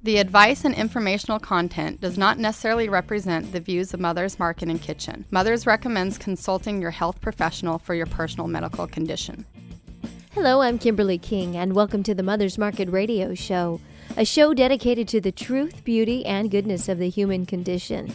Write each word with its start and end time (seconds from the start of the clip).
The 0.00 0.18
advice 0.18 0.64
and 0.64 0.76
informational 0.76 1.40
content 1.40 2.00
does 2.00 2.16
not 2.16 2.38
necessarily 2.38 2.88
represent 2.88 3.50
the 3.50 3.58
views 3.58 3.92
of 3.92 3.98
Mother's 3.98 4.38
Market 4.38 4.68
and 4.68 4.80
Kitchen. 4.80 5.24
Mother's 5.32 5.66
recommends 5.66 6.18
consulting 6.18 6.80
your 6.80 6.92
health 6.92 7.20
professional 7.20 7.80
for 7.80 7.96
your 7.96 8.06
personal 8.06 8.46
medical 8.46 8.86
condition. 8.86 9.44
Hello, 10.30 10.60
I'm 10.60 10.78
Kimberly 10.78 11.18
King, 11.18 11.56
and 11.56 11.74
welcome 11.74 12.04
to 12.04 12.14
the 12.14 12.22
Mother's 12.22 12.58
Market 12.58 12.88
Radio 12.90 13.34
Show, 13.34 13.80
a 14.16 14.24
show 14.24 14.54
dedicated 14.54 15.08
to 15.08 15.20
the 15.20 15.32
truth, 15.32 15.82
beauty, 15.82 16.24
and 16.24 16.48
goodness 16.48 16.88
of 16.88 16.98
the 16.98 17.08
human 17.08 17.44
condition. 17.44 18.14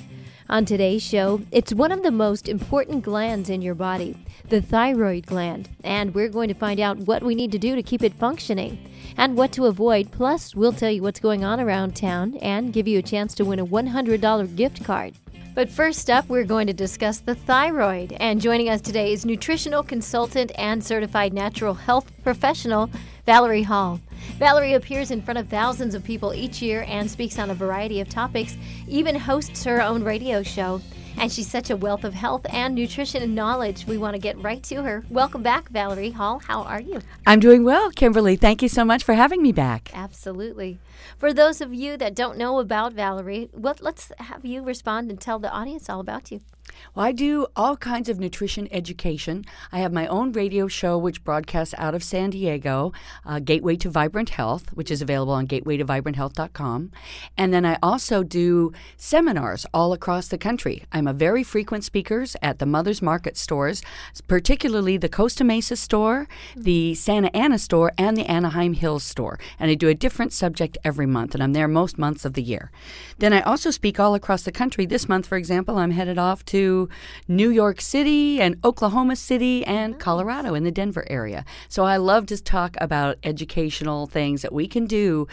On 0.54 0.66
today's 0.66 1.02
show, 1.02 1.42
it's 1.50 1.74
one 1.74 1.92
of 1.92 2.04
the 2.04 2.12
most 2.12 2.48
important 2.48 3.04
glands 3.04 3.50
in 3.50 3.64
your 3.64 3.74
body, 3.74 4.16
the 4.50 4.62
thyroid 4.62 5.26
gland, 5.26 5.68
and 5.84 6.14
we're 6.14 6.30
going 6.30 6.48
to 6.48 6.54
find 6.54 6.80
out 6.80 7.00
what 7.00 7.24
we 7.24 7.34
need 7.34 7.52
to 7.54 7.58
do 7.58 7.76
to 7.76 7.82
keep 7.82 8.04
it 8.04 8.14
functioning 8.14 8.78
and 9.18 9.36
what 9.36 9.52
to 9.54 9.66
avoid. 9.66 10.12
Plus, 10.12 10.54
we'll 10.54 10.72
tell 10.72 10.92
you 10.92 11.02
what's 11.02 11.20
going 11.20 11.44
on 11.44 11.60
around 11.60 11.96
town 11.96 12.38
and 12.38 12.72
give 12.72 12.88
you 12.88 13.00
a 13.00 13.02
chance 13.02 13.34
to 13.34 13.44
win 13.44 13.58
a 13.58 13.66
$100 13.66 14.56
gift 14.56 14.84
card. 14.84 15.16
But 15.56 15.70
first 15.70 16.10
up, 16.10 16.28
we're 16.30 16.46
going 16.46 16.66
to 16.66 16.74
discuss 16.74 17.20
the 17.20 17.36
thyroid. 17.36 18.14
And 18.14 18.42
joining 18.42 18.70
us 18.70 18.82
today 18.82 19.14
is 19.14 19.24
nutritional 19.24 19.84
consultant 19.84 20.52
and 20.56 20.84
certified 20.84 21.32
natural 21.32 21.76
health 21.76 22.12
professional, 22.24 22.90
Valerie 23.28 23.62
Hall. 23.62 24.00
Valerie 24.40 24.74
appears 24.74 25.12
in 25.12 25.22
front 25.22 25.38
of 25.38 25.48
thousands 25.50 25.94
of 25.94 26.04
people 26.04 26.34
each 26.34 26.60
year 26.60 26.86
and 26.88 27.10
speaks 27.10 27.38
on 27.38 27.52
a 27.52 27.56
variety 27.56 28.02
of 28.02 28.10
topics, 28.10 28.58
even 28.88 29.16
hosts 29.16 29.64
her 29.64 29.80
own 29.80 30.04
radio 30.04 30.42
show. 30.42 30.82
And 31.18 31.32
she's 31.32 31.50
such 31.50 31.70
a 31.70 31.78
wealth 31.78 32.04
of 32.04 32.14
health 32.14 32.46
and 32.50 32.76
nutrition 32.76 33.24
and 33.24 33.36
knowledge. 33.36 33.86
We 33.88 33.98
want 33.98 34.16
to 34.16 34.20
get 34.20 34.42
right 34.42 34.62
to 34.64 34.84
her. 34.84 35.04
Welcome 35.10 35.44
back, 35.44 35.70
Valerie 35.70 36.12
Hall. 36.12 36.40
How 36.40 36.64
are 36.64 36.82
you? 36.82 37.02
I'm 37.26 37.40
doing 37.40 37.64
well, 37.64 37.92
Kimberly. 37.92 38.36
Thank 38.36 38.62
you 38.62 38.68
so 38.68 38.84
much 38.84 39.04
for 39.04 39.14
having 39.14 39.42
me 39.42 39.52
back. 39.52 39.92
Absolutely. 39.94 40.80
For 41.18 41.34
those 41.34 41.62
of 41.62 41.74
you 41.74 41.98
that 41.98 42.16
don't 42.16 42.38
know 42.38 42.60
about 42.60 42.94
Valerie, 42.94 43.50
what, 43.52 43.82
let's 43.82 44.12
have 44.18 44.46
you 44.46 44.64
respond 44.64 45.10
and 45.10 45.20
tell 45.20 45.40
the 45.40 45.52
audience 45.52 45.90
all 45.90 46.00
about 46.00 46.32
you. 46.32 46.42
Well, 46.96 47.06
I 47.06 47.12
do 47.12 47.48
all 47.56 47.76
kinds 47.76 48.08
of 48.10 48.20
nutrition 48.20 48.68
education. 48.72 49.46
I 49.72 49.80
have 49.80 49.92
my 49.92 50.08
own 50.08 50.32
radio 50.32 50.68
show, 50.68 50.98
which 50.98 51.24
broadcasts 51.24 51.76
out 51.78 51.94
of 51.94 52.04
San 52.04 52.30
Diego, 52.30 52.94
uh, 53.26 53.40
Gateway 53.40 53.76
to 53.78 53.90
Vibrant 53.90 54.30
Health, 54.30 54.70
which 54.74 54.92
is 54.92 55.02
available 55.02 55.34
on 55.34 55.48
gatewaytovibranthealth.com. 55.48 56.92
And 57.38 57.54
then 57.54 57.66
I 57.66 57.78
also 57.84 58.24
do 58.24 58.72
seminars 58.96 59.66
all 59.74 59.94
across 59.94 60.28
the 60.28 60.38
country. 60.38 60.84
I'm 60.92 61.08
a 61.08 61.14
very 61.14 61.44
frequent 61.44 61.84
speaker 61.84 62.14
at 62.42 62.60
the 62.60 62.66
Mother's 62.66 63.02
Market 63.02 63.38
stores, 63.38 63.82
particularly 64.28 64.98
the 64.98 65.10
Costa 65.10 65.44
Mesa 65.44 65.76
store, 65.76 66.28
the 66.56 66.94
Santa 66.96 67.36
Ana 67.36 67.58
store, 67.58 67.92
and 67.98 68.16
the 68.16 68.26
Anaheim 68.26 68.74
Hills 68.74 69.04
store. 69.04 69.40
And 69.60 69.72
I 69.72 69.76
do 69.76 69.90
a 69.90 69.94
different 69.94 70.32
subject 70.34 70.78
every 70.84 71.08
month, 71.08 71.34
and 71.34 71.44
I'm 71.44 71.54
there 71.54 71.68
most 71.68 71.98
months 71.98 72.24
of 72.26 72.34
the 72.34 72.44
year. 72.44 72.72
Then 73.18 73.34
I 73.34 73.42
also 73.42 73.72
speak 73.72 74.00
all 74.00 74.16
across 74.16 74.44
the 74.44 74.52
country. 74.52 74.86
This 74.86 75.10
month, 75.10 75.26
for 75.26 75.38
example, 75.38 75.78
I'm 75.78 75.92
headed 75.92 76.18
off 76.18 76.46
to 76.46 76.63
New 77.28 77.50
York 77.50 77.82
City 77.82 78.42
and 78.42 78.58
Oklahoma 78.64 79.16
City 79.16 79.66
and 79.66 80.00
Colorado 80.00 80.54
in 80.54 80.64
the 80.64 80.72
Denver 80.72 81.06
area. 81.10 81.46
So 81.70 81.86
I 81.86 81.98
love 81.98 82.26
to 82.28 82.42
talk 82.42 82.76
about 82.80 83.18
educational 83.24 84.08
things 84.08 84.42
that 84.42 84.54
we 84.54 84.68
can 84.68 84.86
do 84.86 85.28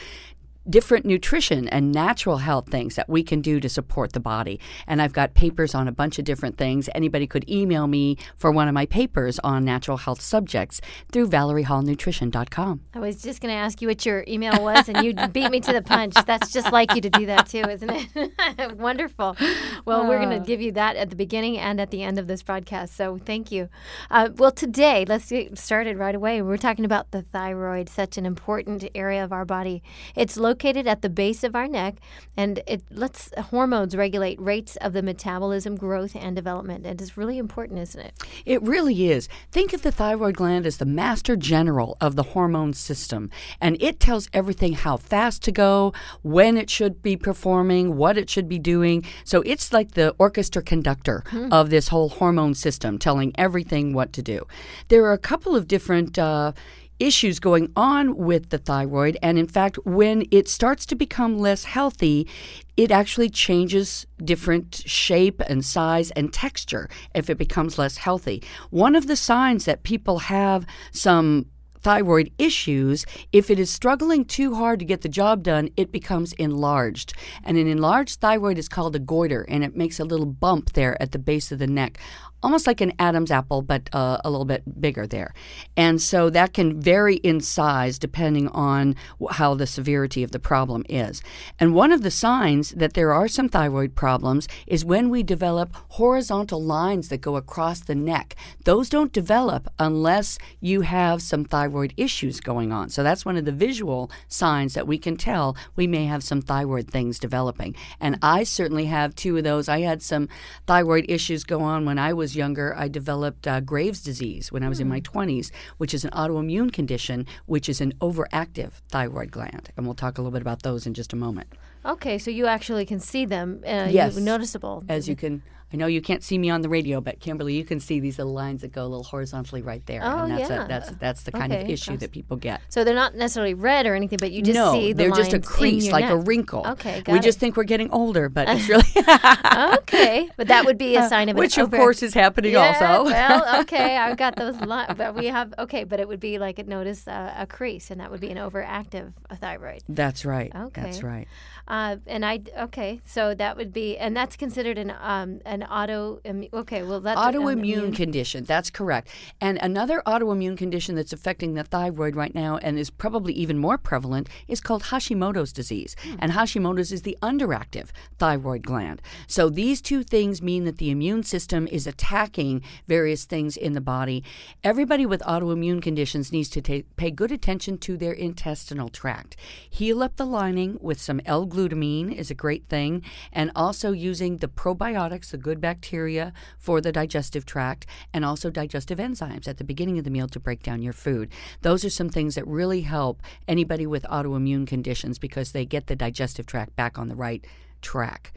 different 0.71 1.05
nutrition 1.05 1.69
and 1.69 1.93
natural 1.93 2.39
health 2.39 2.69
things 2.69 2.95
that 2.95 3.09
we 3.09 3.23
can 3.23 3.41
do 3.41 3.61
to 3.61 3.69
support 3.69 4.13
the 4.13 4.21
body. 4.21 4.61
And 4.87 5.03
I've 5.03 5.13
got 5.13 5.35
papers 5.35 5.75
on 5.75 5.89
a 5.89 5.93
bunch 5.93 6.19
of 6.19 6.25
different 6.25 6.57
things. 6.57 6.89
Anybody 6.95 7.27
could 7.27 7.49
email 7.51 7.87
me 7.87 8.17
for 8.37 8.51
one 8.53 8.69
of 8.69 8.75
my 8.75 8.87
papers 8.87 9.39
on 9.41 9.65
natural 9.65 9.97
health 9.97 10.21
subjects 10.21 10.81
through 11.13 11.29
ValerieHallNutrition.com. 11.29 12.81
I 12.95 12.99
was 13.01 13.23
just 13.23 13.41
going 13.41 13.53
to 13.53 13.59
ask 13.59 13.83
you 13.83 13.89
what 13.89 14.07
your 14.07 14.25
email 14.29 14.63
was, 14.63 14.89
and 14.89 15.05
you 15.05 15.15
beat 15.29 15.51
me 15.51 15.61
to 15.61 15.73
the 15.73 15.83
punch. 15.83 16.15
That's 16.27 16.53
just 16.53 16.73
like 16.73 16.95
you 16.95 17.01
to 17.01 17.11
do 17.11 17.27
that 17.27 17.49
too, 17.49 17.63
isn't 17.63 17.91
it? 17.91 18.77
Wonderful. 18.77 19.37
Well, 19.85 20.07
we're 20.07 20.19
going 20.19 20.39
to 20.39 20.47
give 20.47 20.61
you 20.61 20.73
that 20.73 20.97
at 20.97 21.11
the 21.11 21.17
beginning 21.17 21.59
and 21.59 21.81
at 21.81 21.91
the 21.91 22.03
end 22.03 22.19
of 22.19 22.29
this 22.29 22.43
broadcast. 22.43 22.97
So 22.97 23.19
thank 23.19 23.51
you. 23.51 23.69
Uh, 24.11 24.31
well, 24.37 24.53
today, 24.53 25.05
let's 25.09 25.29
get 25.29 25.59
started 25.59 25.97
right 25.97 26.15
away. 26.15 26.43
We're 26.43 26.57
talking 26.57 26.85
about 26.85 27.11
the 27.11 27.23
thyroid, 27.23 27.89
such 27.89 28.17
an 28.17 28.27
important 28.27 28.89
area 28.95 29.25
of 29.25 29.33
our 29.33 29.45
body. 29.45 29.83
It's 30.15 30.37
located 30.37 30.60
at 30.65 31.03
the 31.03 31.09
base 31.09 31.43
of 31.43 31.55
our 31.55 31.67
neck, 31.67 31.97
and 32.37 32.63
it 32.67 32.83
lets 32.91 33.31
hormones 33.37 33.97
regulate 33.97 34.41
rates 34.41 34.77
of 34.77 34.93
the 34.93 35.03
metabolism, 35.03 35.77
growth, 35.77 36.15
and 36.15 36.37
development. 36.37 36.87
And 36.87 37.01
it's 37.01 37.17
really 37.17 37.39
important, 37.39 37.79
isn't 37.81 38.01
it? 38.01 38.15
It 38.45 38.63
really 38.63 39.11
is. 39.11 39.29
Think 39.51 39.73
of 39.73 39.83
the 39.83 39.93
thyroid 39.93 40.37
gland 40.37 40.67
as 40.67 40.77
the 40.77 40.85
master 40.85 41.37
general 41.37 41.97
of 42.01 42.17
the 42.17 42.23
hormone 42.23 42.73
system, 42.75 43.31
and 43.61 43.77
it 43.81 44.01
tells 44.01 44.29
everything 44.33 44.75
how 44.75 44.97
fast 44.97 45.43
to 45.45 45.53
go, 45.53 45.93
when 46.23 46.57
it 46.57 46.71
should 46.71 47.03
be 47.03 47.17
performing, 47.17 47.97
what 47.97 48.19
it 48.19 48.29
should 48.29 48.49
be 48.49 48.59
doing. 48.59 49.05
So 49.25 49.43
it's 49.43 49.73
like 49.73 49.93
the 49.93 50.15
orchestra 50.19 50.63
conductor 50.63 51.25
hmm. 51.29 51.53
of 51.53 51.71
this 51.71 51.89
whole 51.89 52.11
hormone 52.11 52.55
system, 52.55 52.99
telling 52.99 53.33
everything 53.37 53.93
what 53.93 54.13
to 54.13 54.23
do. 54.23 54.47
There 54.89 55.05
are 55.05 55.13
a 55.13 55.19
couple 55.19 55.57
of 55.57 55.67
different 55.67 56.19
uh, 56.19 56.53
issues 57.01 57.41
going 57.41 57.73
on 57.75 58.17
with 58.17 58.51
the 58.51 58.59
thyroid. 58.59 59.17
And 59.23 59.39
in 59.39 59.49
fact, 59.49 59.79
when 59.85 60.25
it 60.31 60.49
starts 60.49 60.87
to 60.87 60.95
become 60.95 61.39
less 61.39 61.65
healthy, 61.65 62.29
it 62.77 62.91
actually 62.91 63.31
changes 63.31 64.07
different 64.25 64.83
shape 64.87 65.41
and 65.49 65.65
size 65.65 66.11
and 66.13 66.33
texture 66.33 66.89
if 67.15 67.29
it 67.29 67.39
becomes 67.39 67.79
less 67.79 67.97
healthy. 67.97 68.43
One 68.71 68.95
of 68.95 69.07
the 69.07 69.17
signs 69.17 69.65
that 69.65 69.83
people 69.83 70.21
have 70.21 70.67
some 70.93 71.47
thyroid 71.83 72.31
issues, 72.39 73.07
if 73.33 73.51
it 73.51 73.59
is 73.59 73.71
struggling 73.71 74.25
too 74.25 74.55
hard 74.55 74.79
to 74.79 74.85
get 74.85 75.01
the 75.01 75.09
job 75.09 75.43
done, 75.43 75.71
it 75.77 75.91
becomes 75.91 76.33
enlarged. 76.35 77.15
And 77.43 77.57
an 77.57 77.67
enlarged 77.67 78.21
thyroid 78.21 78.59
is 78.59 78.69
called 78.69 78.97
a 78.97 78.99
goiter, 78.99 79.43
and 79.49 79.65
it 79.65 79.77
makes 79.77 79.99
a 79.99 80.05
little 80.05 80.27
bump 80.27 80.73
there 80.73 81.01
at 81.01 81.13
the 81.13 81.19
base 81.19 81.51
of 81.51 81.59
the 81.59 81.67
neck 81.67 81.99
almost 82.43 82.67
like 82.67 82.81
an 82.81 82.93
Adam's 82.99 83.31
apple, 83.31 83.63
but 83.63 83.89
uh, 83.93 84.19
a 84.25 84.31
little 84.31 84.45
bit 84.45 84.81
bigger 84.81 85.07
there. 85.07 85.35
And 85.77 86.01
so 86.01 86.31
that 86.31 86.55
can 86.55 86.81
vary 86.81 87.17
in 87.17 87.41
size 87.41 87.99
depending 87.99 88.49
on 88.49 88.97
how 89.31 89.55
the 89.55 89.67
severity 89.67 90.23
of 90.23 90.31
the 90.31 90.39
problem 90.39 90.85
is. 90.89 91.23
And 91.59 91.75
one 91.75 91.93
of 91.93 92.03
the 92.03 92.11
signs 92.11 92.71
that 92.71 92.95
there 92.95 93.13
are 93.13 93.29
some 93.29 93.49
thyroid 93.49 93.95
problems 93.95 94.49
is 94.67 94.85
when 94.85 95.11
we 95.11 95.23
develop 95.23 95.75
horizontal 95.91 96.63
lines 96.63 97.09
that 97.09 97.21
go 97.21 97.37
across 97.37 97.81
the 97.81 97.95
neck. 97.95 98.35
Those 98.65 98.89
don't 98.89 99.13
develop 99.13 99.69
unless 99.79 100.39
you 100.61 100.83
have 100.83 101.23
some 101.23 101.45
thyroid 101.45 101.95
issues 101.97 102.41
going 102.41 102.73
on. 102.73 102.89
So 102.91 103.03
that's 103.03 103.25
one 103.25 103.37
of 103.37 103.45
the 103.45 103.53
visual 103.53 104.11
signs 104.29 104.75
that 104.75 104.87
we 104.87 104.99
can 104.99 105.17
tell 105.17 105.57
we 105.77 105.87
may 105.87 106.07
have 106.07 106.23
some 106.23 106.41
thyroid 106.41 106.91
things 106.91 107.19
developing. 107.19 107.75
And 108.01 108.19
I 108.23 108.45
certainly 108.45 108.87
have 108.87 109.15
two 109.15 109.37
of 109.37 109.45
those. 109.45 109.69
I 109.69 109.81
had 109.81 110.03
some 110.03 110.29
thyroid 110.67 111.07
issues 111.09 111.45
go 111.45 111.61
on 111.61 111.85
when 111.85 111.99
I 111.99 112.13
was 112.13 112.30
was 112.31 112.37
younger, 112.37 112.75
I 112.77 112.87
developed 112.87 113.47
uh, 113.49 113.61
Graves' 113.61 114.03
disease 114.03 114.53
when 114.53 114.63
I 114.63 114.69
was 114.69 114.79
mm. 114.79 114.83
in 114.83 114.89
my 114.89 115.01
20s, 115.01 115.51
hmm. 115.51 115.57
which 115.79 115.93
is 115.93 116.05
an 116.05 116.11
autoimmune 116.11 116.73
condition, 116.73 117.27
which 117.47 117.69
is 117.69 117.81
an 117.81 117.93
overactive 118.01 118.71
thyroid 118.89 119.33
gland. 119.33 119.71
And 119.77 119.85
we'll 119.85 119.97
talk 119.97 120.19
a 120.19 120.23
little 120.23 120.33
bit 120.33 120.43
about 120.43 120.63
those 120.63 120.87
in 120.87 120.95
just 120.95 121.13
a 121.13 121.17
moment. 121.17 121.49
Okay, 121.85 122.19
so 122.19 122.31
you 122.31 122.47
actually 122.47 122.87
can 122.87 123.01
see 123.01 123.25
them. 123.25 123.63
Uh, 123.67 123.89
yes. 123.91 124.17
Noticeable. 124.17 124.85
As 124.89 125.09
you 125.09 125.17
can 125.17 125.43
I 125.73 125.77
know 125.77 125.87
you 125.87 126.03
can't 126.03 126.23
see 126.23 126.37
me 126.37 126.51
on 126.51 126.63
the 126.63 126.69
radio, 126.69 127.01
but 127.01 127.21
Kimberly, 127.21 127.55
you 127.55 127.65
can 127.65 127.79
see 127.79 128.01
these 128.01 128.19
little 128.19 128.33
lines 128.33 128.63
that 128.63 128.73
go 128.73 128.83
a 128.83 128.89
little 128.89 129.05
horizontally 129.05 129.63
right 129.63 129.85
there. 129.87 130.01
Oh, 130.03 130.25
and 130.25 130.33
that's 130.33 130.51
yeah. 130.51 130.65
A, 130.65 130.69
that's 130.69 130.91
that's 130.93 131.23
the 131.23 131.31
kind 131.31 131.53
okay. 131.53 131.63
of 131.63 131.71
issue 131.71 131.97
that 131.99 132.11
people 132.11 132.37
get. 132.37 132.61
So 132.69 132.83
they're 132.83 132.95
not 132.95 133.15
necessarily 133.15 133.55
red 133.55 133.87
or 133.87 133.95
anything, 133.95 134.19
but 134.21 134.33
you 134.33 134.43
just 134.43 134.57
no, 134.57 134.73
see 134.73 134.93
the 134.93 135.05
they're 135.05 135.11
just 135.13 135.33
a 135.33 135.39
crease, 135.39 135.93
like 135.93 136.07
neck. 136.07 136.13
a 136.13 136.17
wrinkle. 136.17 136.67
Okay, 136.67 137.03
We 137.07 137.19
it. 137.19 137.23
just 137.23 137.39
think 137.39 137.57
we're 137.57 137.65
getting 137.65 137.91
older, 137.91 138.29
but 138.29 138.49
it's 138.49 138.69
really 138.69 138.83
okay. 139.79 140.29
But 140.37 140.49
that 140.49 140.65
would 140.65 140.79
be 140.79 140.97
a 140.97 141.09
sign 141.09 141.29
of 141.29 141.37
which, 141.37 141.57
an 141.57 141.65
of 141.65 141.71
course, 141.71 142.03
is 142.03 142.15
happening 142.15 142.53
yeah, 142.53 142.77
also. 142.81 143.05
well, 143.05 143.61
okay, 143.61 143.97
I've 143.97 144.17
got 144.17 144.35
those 144.35 144.61
lines, 144.61 144.95
but 144.97 145.15
we 145.15 145.27
have 145.27 145.55
okay, 145.59 145.85
but 145.85 146.01
it 146.01 146.09
would 146.09 146.21
be 146.21 146.39
like 146.39 146.67
notice 146.67 147.07
uh, 147.07 147.33
a 147.37 147.47
crease, 147.47 147.93
and 147.93 148.01
that 148.01 148.11
would 148.11 148.21
be 148.21 148.31
an 148.31 148.39
overactive 148.39 149.13
thyroid. 149.35 149.83
That's 149.89 150.25
right. 150.25 150.53
Okay, 150.55 150.83
that's 150.83 151.03
right. 151.03 151.29
Uh, 151.69 151.97
and 152.07 152.25
I 152.25 152.41
okay, 152.59 153.01
so 153.05 153.35
that 153.35 153.57
would 153.57 153.73
be, 153.73 153.97
and 153.97 154.17
that's 154.17 154.37
considered 154.37 154.77
an 154.77 154.93
um, 155.01 155.41
an 155.47 155.60
auto. 155.63 156.21
Okay, 156.53 156.83
well 156.83 157.01
that's 157.01 157.21
autoimmune 157.21 157.89
um, 157.89 157.93
condition. 157.93 158.45
That's 158.45 158.71
correct. 158.71 159.09
And 159.41 159.59
another 159.59 160.03
autoimmune 160.07 160.57
condition 160.57 160.95
that's 160.95 161.13
affecting 161.13 161.55
the 161.55 161.65
thyroid 161.65 162.17
right 162.17 162.35
now, 162.35 162.59
and 162.59 162.79
is 162.79 162.91
probably 162.91 163.33
even 163.33 163.59
more 163.59 163.79
prevalent, 163.79 164.29
is 164.49 164.61
called 164.61 164.85
Hashimoto's 164.85 165.53
disease. 165.53 165.97
Mm. 166.05 166.17
And 166.21 166.33
Hashimoto's 166.33 166.93
is 166.93 167.03
the 167.03 167.19
underactive 167.23 167.89
thyroid 168.19 168.63
gland. 168.63 169.03
So 169.27 169.49
these 169.49 169.81
two 169.81 170.03
things 170.03 170.41
mean 170.43 170.65
that 170.65 170.79
the 170.79 170.91
immune 170.91 171.23
system 171.23 171.67
is 171.67 171.87
attacking 171.87 172.63
various 172.87 173.25
things 173.25 173.57
in 173.57 173.73
the 173.73 173.81
body. 173.81 174.23
Everybody 174.63 175.07
with 175.07 175.21
autoimmune 175.23 175.83
conditions 175.83 176.33
needs 176.33 176.49
to 176.51 176.63
ta- 176.63 176.87
pay 176.97 177.11
good 177.11 177.33
attention 177.33 177.79
to 177.79 177.97
their 177.97 178.13
intestinal 178.13 178.89
tract. 178.89 179.37
Heal 179.69 180.03
up 180.03 180.17
the 180.17 180.27
lining 180.27 180.79
with 180.81 181.01
some 181.01 181.21
L-glutamine 181.27 182.15
is 182.15 182.31
a 182.31 182.35
great 182.35 182.67
thing, 182.69 183.03
and 183.33 183.51
also 183.57 183.93
using 183.93 184.37
the 184.37 184.49
probiotics, 184.49 185.31
the 185.31 185.39
good 185.39 185.50
bacteria 185.59 186.35
for 186.59 186.83
the 186.83 186.93
digestive 186.93 187.47
tract 187.47 187.87
and 188.13 188.25
also 188.25 188.51
digestive 188.51 188.99
enzymes 188.99 189.49
at 189.49 189.57
the 189.57 189.65
beginning 189.65 189.97
of 189.97 190.05
the 190.05 190.11
meal 190.11 190.29
to 190.29 190.39
break 190.39 190.63
down 190.63 190.83
your 190.83 190.93
food. 190.93 191.31
Those 191.63 191.85
are 191.85 191.91
some 191.91 192.11
things 192.11 192.35
that 192.35 192.47
really 192.47 192.83
help 192.83 193.23
anybody 193.49 193.87
with 193.87 194.03
autoimmune 194.05 194.67
conditions 194.67 195.19
because 195.19 195.53
they 195.53 195.65
get 195.65 195.87
the 195.87 195.97
digestive 195.97 196.45
tract 196.45 196.77
back 196.77 196.99
on 196.99 197.09
the 197.09 197.17
right 197.17 197.43
track 197.81 198.35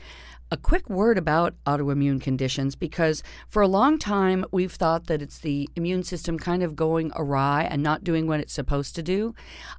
a 0.54 0.58
quick 0.58 0.88
word 0.88 1.18
about 1.18 1.56
autoimmune 1.66 2.22
conditions 2.22 2.76
because 2.76 3.24
for 3.50 3.64
a 3.64 3.68
long 3.68 3.98
time 3.98 4.46
we've 4.52 4.74
thought 4.74 5.08
that 5.08 5.20
it's 5.20 5.40
the 5.40 5.68
immune 5.76 6.04
system 6.04 6.38
kind 6.38 6.62
of 6.62 6.76
going 6.76 7.12
awry 7.16 7.64
and 7.64 7.82
not 7.82 8.04
doing 8.04 8.28
what 8.28 8.40
it's 8.40 8.54
supposed 8.54 8.94
to 8.94 9.02
do. 9.02 9.34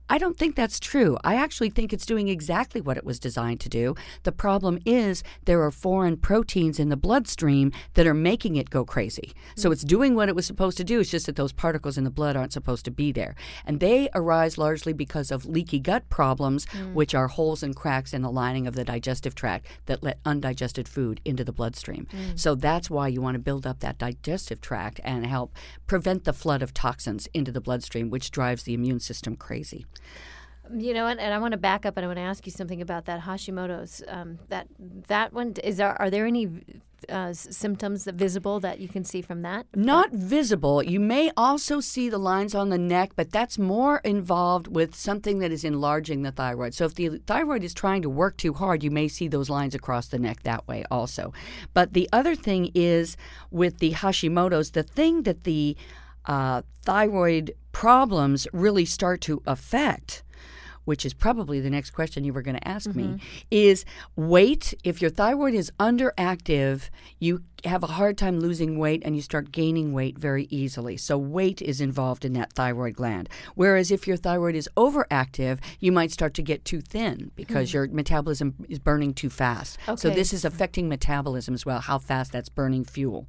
I 0.09 0.19
don't 0.19 0.37
think 0.37 0.57
that's 0.57 0.81
true. 0.81 1.17
I 1.23 1.37
actually 1.37 1.71
think 1.71 1.93
it's 1.93 2.05
doing 2.05 2.27
exactly 2.27 2.81
what 2.81 2.97
it 2.97 3.05
was 3.05 3.21
designed 3.21 3.61
to 3.61 3.69
do. 3.69 3.95
The 4.25 4.33
problem 4.33 4.81
is 4.85 5.23
there 5.45 5.63
are 5.63 5.71
foreign 5.71 6.17
proteins 6.17 6.81
in 6.81 6.89
the 6.89 6.97
bloodstream 6.97 7.71
that 7.95 8.09
are 8.09 8.13
making 8.13 8.57
it 8.57 8.69
go 8.69 8.85
crazy. 8.85 9.33
So 9.55 9.71
it's 9.71 9.85
doing 9.85 10.17
what 10.17 10.29
it 10.29 10.35
was 10.35 10.45
supposed 10.45 10.77
to 10.79 10.85
do. 10.85 10.99
It's 10.99 11.11
just 11.11 11.27
that 11.27 11.37
those 11.37 11.53
particles 11.53 11.97
in 11.97 12.03
the 12.03 12.11
blood 12.11 12.35
aren't 12.35 12.53
supposed 12.53 12.85
to 12.87 12.91
be 12.91 13.13
there. 13.13 13.37
And 13.65 13.79
they 13.79 14.09
arise 14.13 14.59
largely 14.59 14.93
because 14.93 15.31
of 15.31 15.47
leaky 15.47 15.79
gut 15.79 16.11
problems, 16.11 16.67
mm. 16.67 16.95
which 16.95 17.15
are 17.15 17.29
holes 17.29 17.63
and 17.63 17.77
cracks 17.77 18.13
in 18.13 18.23
the 18.23 18.33
lining 18.33 18.67
of 18.67 18.75
the 18.75 18.83
digestive 18.83 19.37
tract 19.37 19.67
that 19.87 20.03
let 20.03 20.19
undigested 20.25 20.64
digested 20.65 20.89
food 20.89 21.21
into 21.25 21.45
the 21.45 21.53
bloodstream. 21.53 22.07
Mm. 22.11 22.39
So 22.39 22.55
that's 22.55 22.89
why 22.89 23.09
you 23.09 23.21
want 23.21 23.35
to 23.35 23.39
build 23.39 23.67
up 23.67 23.81
that 23.81 23.99
digestive 23.99 24.61
tract 24.61 24.99
and 25.05 25.27
help 25.27 25.55
prevent 25.87 26.25
the 26.25 26.33
flood 26.33 26.63
of 26.63 26.73
toxins 26.73 27.29
into 27.35 27.53
the 27.53 27.61
bloodstream, 27.61 28.09
which 28.09 28.31
drives 28.31 28.63
the 28.63 28.73
immune 28.73 29.01
system 29.01 29.37
crazy. 29.37 29.85
You 30.75 30.95
know 30.95 31.05
what? 31.05 31.19
And 31.19 31.35
I 31.35 31.39
want 31.39 31.53
to 31.53 31.59
back 31.59 31.85
up 31.85 31.99
and 31.99 32.05
I 32.05 32.07
want 32.07 32.17
to 32.17 32.23
ask 32.23 32.47
you 32.47 32.53
something 32.53 32.81
about 32.81 33.05
that 33.05 33.21
Hashimoto's. 33.21 34.03
Um, 34.09 34.39
that 34.49 34.67
that 35.09 35.35
one 35.35 35.55
is 35.63 35.77
there. 35.77 36.01
Are 36.01 36.09
there 36.09 36.25
any 36.25 36.49
uh, 37.09 37.33
symptoms 37.33 38.05
that 38.05 38.15
visible 38.15 38.61
that 38.61 38.81
you 38.81 38.89
can 38.89 39.05
see 39.05 39.23
from 39.23 39.43
that? 39.43 39.67
Not 39.75 40.13
visible. 40.13 40.83
You 40.83 41.01
may 41.01 41.31
also 41.37 41.81
see 41.81 42.09
the 42.09 42.19
lines 42.19 42.55
on 42.55 42.71
the 42.71 42.79
neck, 42.79 43.13
but 43.17 43.31
that's 43.31 43.59
more 43.59 43.99
involved 43.99 44.69
with 44.69 44.95
something 44.95 45.39
that 45.39 45.53
is 45.53 45.65
enlarging 45.65 46.23
the 46.23 46.33
thyroid. 46.33 46.75
So 46.75 46.85
if 46.87 46.95
the 46.95 47.19
thyroid 47.27 47.65
is 47.65 47.75
trying 47.75 48.03
to 48.03 48.11
work 48.11 48.37
too 48.37 48.53
hard, 48.53 48.83
you 48.83 48.91
may 48.91 49.09
see 49.09 49.29
those 49.29 49.51
lines 49.51 49.75
across 49.75 50.09
the 50.09 50.19
neck 50.19 50.43
that 50.43 50.67
way 50.69 50.85
also. 50.91 51.33
But 51.73 51.93
the 51.93 52.09
other 52.13 52.35
thing 52.35 52.71
is 52.75 53.17
with 53.51 53.79
the 53.79 53.93
Hashimoto's, 53.93 54.73
the 54.73 54.83
thing 54.83 55.23
that 55.23 55.45
the 55.45 55.77
uh, 56.27 56.63
thyroid 56.83 57.55
problems 57.73 58.47
really 58.53 58.85
start 58.85 59.21
to 59.23 59.43
affect 59.47 60.23
which 60.85 61.05
is 61.07 61.15
probably 61.15 61.61
the 61.61 61.71
next 61.71 61.91
question 61.91 62.25
you 62.25 62.33
were 62.33 62.43
going 62.43 62.57
to 62.57 62.69
ask 62.69 62.91
mm-hmm. 62.91 63.15
me, 63.15 63.21
is 63.51 63.85
weight. 64.17 64.75
If 64.85 65.01
your 65.01 65.11
thyroid 65.11 65.55
is 65.55 65.71
underactive, 65.79 66.91
you 67.19 67.43
have 67.65 67.83
a 67.83 67.89
hard 67.89 68.19
time 68.19 68.41
losing 68.41 68.79
weight 68.79 69.03
and 69.05 69.17
you 69.17 69.23
start 69.23 69.53
gaining 69.53 69.93
weight 69.93 70.19
very 70.19 70.47
easily. 70.51 70.97
So, 70.97 71.17
weight 71.17 71.63
is 71.63 71.81
involved 71.81 72.25
in 72.25 72.33
that 72.35 72.53
thyroid 72.53 72.95
gland. 72.95 73.29
Whereas 73.55 73.91
if 73.91 74.07
your 74.07 74.17
thyroid 74.17 74.55
is 74.55 74.69
overactive, 74.77 75.59
you 75.81 75.93
might 75.93 76.11
start 76.11 76.35
to 76.35 76.43
get 76.43 76.65
too 76.65 76.81
thin 76.81 77.31
because 77.37 77.71
mm. 77.71 77.75
your 77.75 77.89
metabolism 77.89 78.55
is 78.69 78.79
burning 78.79 79.15
too 79.15 79.31
fast. 79.31 79.79
Okay. 79.89 79.97
So, 79.97 80.11
this 80.11 80.33
is 80.33 80.45
affecting 80.45 80.89
metabolism 80.89 81.55
as 81.55 81.65
well, 81.65 81.81
how 81.81 81.99
fast 81.99 82.33
that's 82.33 82.49
burning 82.49 82.85
fuel. 82.85 83.27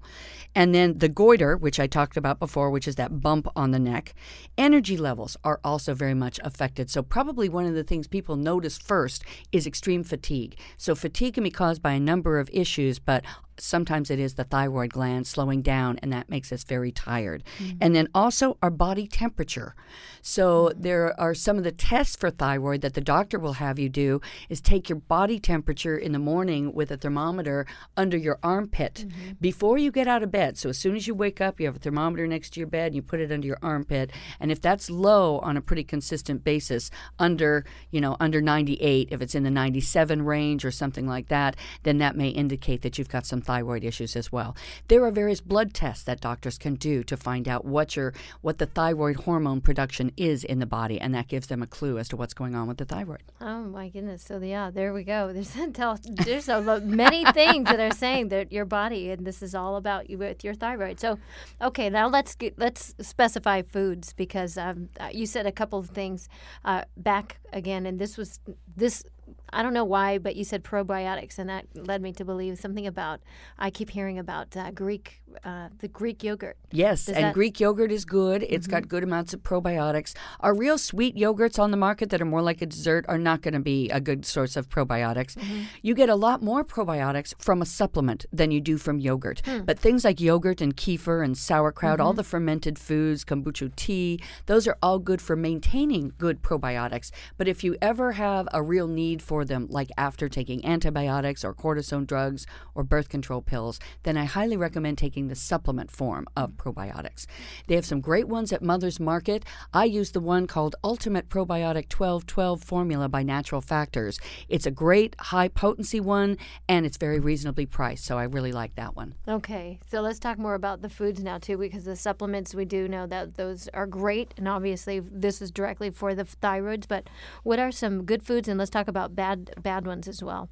And 0.54 0.74
then 0.74 0.98
the 0.98 1.10
goiter, 1.10 1.58
which 1.58 1.80
I 1.80 1.88
talked 1.88 2.18
about 2.18 2.40
before, 2.40 2.70
which 2.70 2.88
is 2.88 2.96
that 2.96 3.22
bump 3.22 3.48
on 3.56 3.72
the 3.72 3.80
neck, 3.80 4.14
energy 4.58 4.98
levels 4.98 5.38
are 5.44 5.60
also 5.64 5.94
very 5.94 6.14
much 6.14 6.40
affected. 6.44 6.90
So, 6.90 7.02
probably 7.02 7.50
one 7.50 7.66
of 7.66 7.74
the 7.74 7.84
things 7.84 8.08
people 8.08 8.36
notice 8.36 8.78
first 8.78 9.24
is 9.52 9.68
extreme 9.68 10.04
fatigue. 10.04 10.58
So, 10.78 10.96
fatigue 10.96 11.36
can 11.36 11.44
be 11.44 11.52
caused 11.52 11.82
by 11.82 11.94
a 11.94 12.00
number 12.00 12.40
of 12.40 12.50
issues, 12.52 13.00
but 13.00 13.24
sometimes 13.58 14.10
it 14.10 14.20
is 14.20 14.36
the 14.36 14.44
thyroid 14.44 14.92
gland 14.92 15.26
slowing 15.28 15.62
down 15.62 15.98
and 16.02 16.12
that 16.12 16.30
makes 16.30 16.52
us 16.52 16.64
very 16.64 16.92
tired 16.92 17.44
mm-hmm. 17.58 17.78
and 17.82 17.96
then 17.96 18.08
also 18.14 18.58
our 18.62 18.70
body 18.70 19.08
temperature 19.08 19.76
so 20.22 20.70
mm-hmm. 20.70 20.82
there 20.82 21.20
are 21.20 21.34
some 21.34 21.58
of 21.58 21.64
the 21.64 21.72
tests 21.72 22.16
for 22.16 22.30
thyroid 22.30 22.82
that 22.82 22.94
the 22.94 23.02
doctor 23.02 23.40
will 23.40 23.54
have 23.54 23.80
you 23.80 23.90
do 23.90 24.20
is 24.50 24.60
take 24.60 24.90
your 24.90 24.98
body 24.98 25.40
temperature 25.40 25.98
in 25.98 26.12
the 26.12 26.20
morning 26.20 26.74
with 26.74 26.92
a 26.92 26.98
thermometer 26.98 27.66
under 27.96 28.18
your 28.18 28.40
armpit 28.44 29.06
mm-hmm. 29.08 29.32
before 29.40 29.78
you 29.78 29.92
get 29.92 30.08
out 30.08 30.24
of 30.24 30.32
bed 30.32 30.58
so 30.58 30.70
as 30.70 30.78
soon 30.78 30.96
as 30.96 31.08
you 31.08 31.16
wake 31.16 31.40
up 31.40 31.60
you 31.60 31.66
have 31.66 31.76
a 31.76 31.80
thermometer 31.80 32.28
next 32.28 32.52
to 32.52 32.60
your 32.60 32.68
bed 32.68 32.88
and 32.88 32.96
you 32.96 33.02
put 33.02 33.20
it 33.20 33.32
under 33.32 33.48
your 33.48 33.60
armpit 33.62 34.12
and 34.40 34.52
if 34.52 34.62
that's 34.62 34.90
low 34.90 35.40
on 35.40 35.58
a 35.58 35.62
pretty 35.62 35.84
consistent 35.84 36.44
basis 36.44 36.92
under 37.20 37.64
you 37.92 38.02
know 38.02 38.18
under 38.20 38.42
98 38.42 39.10
if 39.12 39.22
it's 39.22 39.36
in 39.36 39.44
the 39.44 39.52
97 39.52 40.22
range 40.24 40.66
or 40.66 40.72
something 40.72 41.08
like 41.08 41.30
that 41.30 41.56
then 41.84 41.98
that 42.00 42.16
may 42.16 42.30
indicate 42.30 42.82
that 42.82 42.98
you've 42.98 43.10
got 43.10 43.26
some 43.26 43.42
thyroid 43.46 43.84
issues 43.84 44.16
as 44.16 44.32
well. 44.32 44.56
There 44.88 45.04
are 45.06 45.12
various 45.12 45.42
blood 45.42 45.74
tests 45.74 46.04
that 46.04 46.20
doctors 46.20 46.58
can 46.58 46.76
do 46.76 47.04
to 47.04 47.16
find 47.16 47.48
out 47.48 47.66
what 47.66 47.96
your 47.96 48.14
what 48.42 48.58
the 48.58 48.66
thyroid 48.66 49.18
hormone 49.18 49.62
production 49.62 50.12
is 50.18 50.44
in 50.44 50.60
the 50.60 50.66
body, 50.66 51.00
and 51.00 51.14
that 51.16 51.28
gives 51.28 51.48
them 51.48 51.62
a 51.62 51.68
clue 51.68 51.98
as 51.98 52.10
to 52.10 52.18
what's 52.18 52.34
going 52.34 52.56
on 52.56 52.68
with 52.68 52.78
the 52.78 52.86
thyroid. 52.86 53.24
Oh 53.40 53.64
my 53.64 53.90
goodness! 53.90 54.24
So 54.24 54.40
yeah, 54.40 54.72
there 54.72 54.94
we 54.94 55.04
go. 55.04 55.32
There's 55.32 55.54
there's 56.26 56.50
a, 56.50 56.82
many 56.82 57.26
things 57.32 57.66
that 57.70 57.80
are 57.80 57.96
saying 57.96 58.30
that 58.30 58.52
your 58.52 58.66
body, 58.66 59.12
and 59.12 59.26
this 59.26 59.42
is 59.42 59.56
all 59.56 59.76
about 59.76 60.10
you 60.10 60.18
with 60.18 60.44
your 60.44 60.54
thyroid. 60.54 61.00
So, 61.00 61.20
okay, 61.62 61.90
now 61.90 62.08
let's 62.08 62.36
get, 62.36 62.58
let's 62.58 62.96
specify 63.02 63.62
foods 63.62 64.14
because 64.14 64.58
um, 64.58 64.90
you 65.12 65.26
said 65.26 65.46
a 65.46 65.52
couple 65.52 65.80
of 65.80 65.90
things 65.90 66.30
uh, 66.64 66.84
back 66.98 67.40
again, 67.54 67.86
and 67.86 68.00
this 68.00 68.18
was 68.18 68.40
this 68.76 69.04
I 69.52 69.64
don't 69.64 69.74
know 69.74 69.86
why, 69.86 70.18
but 70.18 70.36
you 70.36 70.44
said 70.44 70.64
probiotics, 70.64 71.38
and 71.38 71.50
that 71.50 71.66
led 71.76 72.02
me 72.02 72.12
to 72.14 72.26
believe 72.26 72.58
something 72.58 72.88
about. 72.88 73.22
I 73.58 73.70
keep 73.70 73.92
hearing 73.92 74.20
about 74.20 74.56
uh, 74.58 74.72
Greek, 74.72 75.22
uh, 75.44 75.70
the 75.80 75.88
Greek 75.88 76.24
yogurt. 76.24 76.58
Yes, 76.72 77.06
Does 77.06 77.16
and 77.16 77.26
that... 77.26 77.34
Greek 77.34 77.60
yogurt 77.60 77.92
is 77.92 78.06
good. 78.06 78.44
It's 78.44 78.68
mm-hmm. 78.68 78.76
got 78.76 78.88
good 78.88 79.04
amounts 79.04 79.34
of 79.34 79.44
probiotics. 79.44 80.14
Our 80.40 80.54
real 80.54 80.78
sweet 80.78 81.16
yogurts 81.16 81.60
on 81.60 81.72
the 81.72 81.78
market 81.78 82.10
that 82.10 82.22
are 82.22 82.26
more 82.26 82.42
like 82.42 82.62
a 82.62 82.66
dessert 82.66 83.06
are 83.08 83.18
not 83.18 83.42
going 83.42 83.54
to 83.54 83.60
be 83.60 83.90
a 83.90 84.00
good 84.00 84.26
source 84.26 84.56
of 84.56 84.70
probiotics. 84.70 85.36
Mm-hmm. 85.36 85.62
You 85.82 85.96
get 85.96 86.10
a 86.10 86.16
lot 86.16 86.42
more 86.42 86.64
probiotics 86.64 87.34
from 87.42 87.62
a 87.62 87.66
supplement 87.66 88.26
than 88.32 88.52
you 88.52 88.62
do 88.62 88.78
from 88.78 89.00
yogurt. 89.00 89.42
Hmm. 89.46 89.60
But 89.60 89.80
things 89.80 90.04
like 90.06 90.20
yogurt 90.20 90.62
and 90.62 90.76
kefir 90.76 91.24
and 91.24 91.38
sauerkraut, 91.38 92.00
mm-hmm. 92.00 92.06
all 92.06 92.14
the 92.14 92.24
fermented 92.24 92.78
foods, 92.78 93.26
kombucha 93.26 93.76
tea, 93.76 94.20
those 94.46 94.68
are 94.68 94.78
all 94.82 95.00
good 95.00 95.22
for 95.22 95.36
maintaining 95.36 96.14
good 96.18 96.42
probiotics. 96.42 97.12
But 97.38 97.48
if 97.48 97.64
you 97.64 97.76
ever 97.82 98.14
have 98.14 98.48
a 98.54 98.62
real 98.62 98.88
need 98.88 99.22
for 99.22 99.46
them, 99.46 99.68
like 99.70 99.90
after 99.98 100.30
taking 100.30 100.66
antibiotics 100.66 101.44
or 101.44 101.54
cortisone 101.54 102.06
drugs 102.06 102.46
or 102.74 102.84
birth 102.84 103.10
control 103.10 103.42
pills, 103.42 103.80
then 104.04 104.18
I 104.18 104.26
highly 104.26 104.58
recommend 104.58 104.98
taking 104.98 105.25
the 105.28 105.36
supplement 105.36 105.92
form 105.92 106.26
of 106.36 106.52
probiotics. 106.52 107.28
They 107.68 107.76
have 107.76 107.86
some 107.86 108.02
great 108.02 108.28
ones 108.28 108.52
at 108.52 108.64
Mother's 108.64 109.00
Market. 109.00 109.46
I 109.74 109.86
use 109.86 110.12
the 110.12 110.20
one 110.20 110.48
called 110.48 110.76
Ultimate 110.84 111.30
Probiotic 111.30 111.94
1212 111.94 112.64
Formula 112.64 113.08
by 113.08 113.22
Natural 113.22 113.62
Factors. 113.62 114.20
It's 114.50 114.66
a 114.66 114.72
great 114.72 115.16
high 115.20 115.50
potency 115.50 116.00
one 116.00 116.38
and 116.68 116.86
it's 116.86 116.98
very 116.98 117.20
reasonably 117.20 117.66
priced, 117.66 118.06
so 118.06 118.18
I 118.18 118.24
really 118.24 118.52
like 118.52 118.76
that 118.76 118.96
one. 118.96 119.16
Okay, 119.28 119.80
so 119.92 120.02
let's 120.02 120.20
talk 120.20 120.38
more 120.38 120.56
about 120.56 120.82
the 120.82 120.90
foods 120.90 121.22
now 121.22 121.38
too, 121.38 121.58
because 121.58 121.86
the 121.86 121.96
supplements 121.96 122.56
we 122.56 122.66
do 122.66 122.88
know 122.88 123.06
that 123.06 123.36
those 123.36 123.68
are 123.74 123.86
great, 123.86 124.34
and 124.38 124.48
obviously 124.48 125.00
this 125.00 125.42
is 125.42 125.52
directly 125.52 125.90
for 125.90 126.16
the 126.16 126.24
thyroids. 126.24 126.88
But 126.88 127.10
what 127.44 127.60
are 127.60 127.72
some 127.72 128.06
good 128.06 128.24
foods? 128.24 128.48
And 128.48 128.58
let's 128.58 128.72
talk 128.72 128.88
about 128.88 129.16
bad 129.16 129.36
bad 129.36 129.64
bad 129.64 129.86
ones 129.86 130.08
as 130.08 130.24
well. 130.24 130.50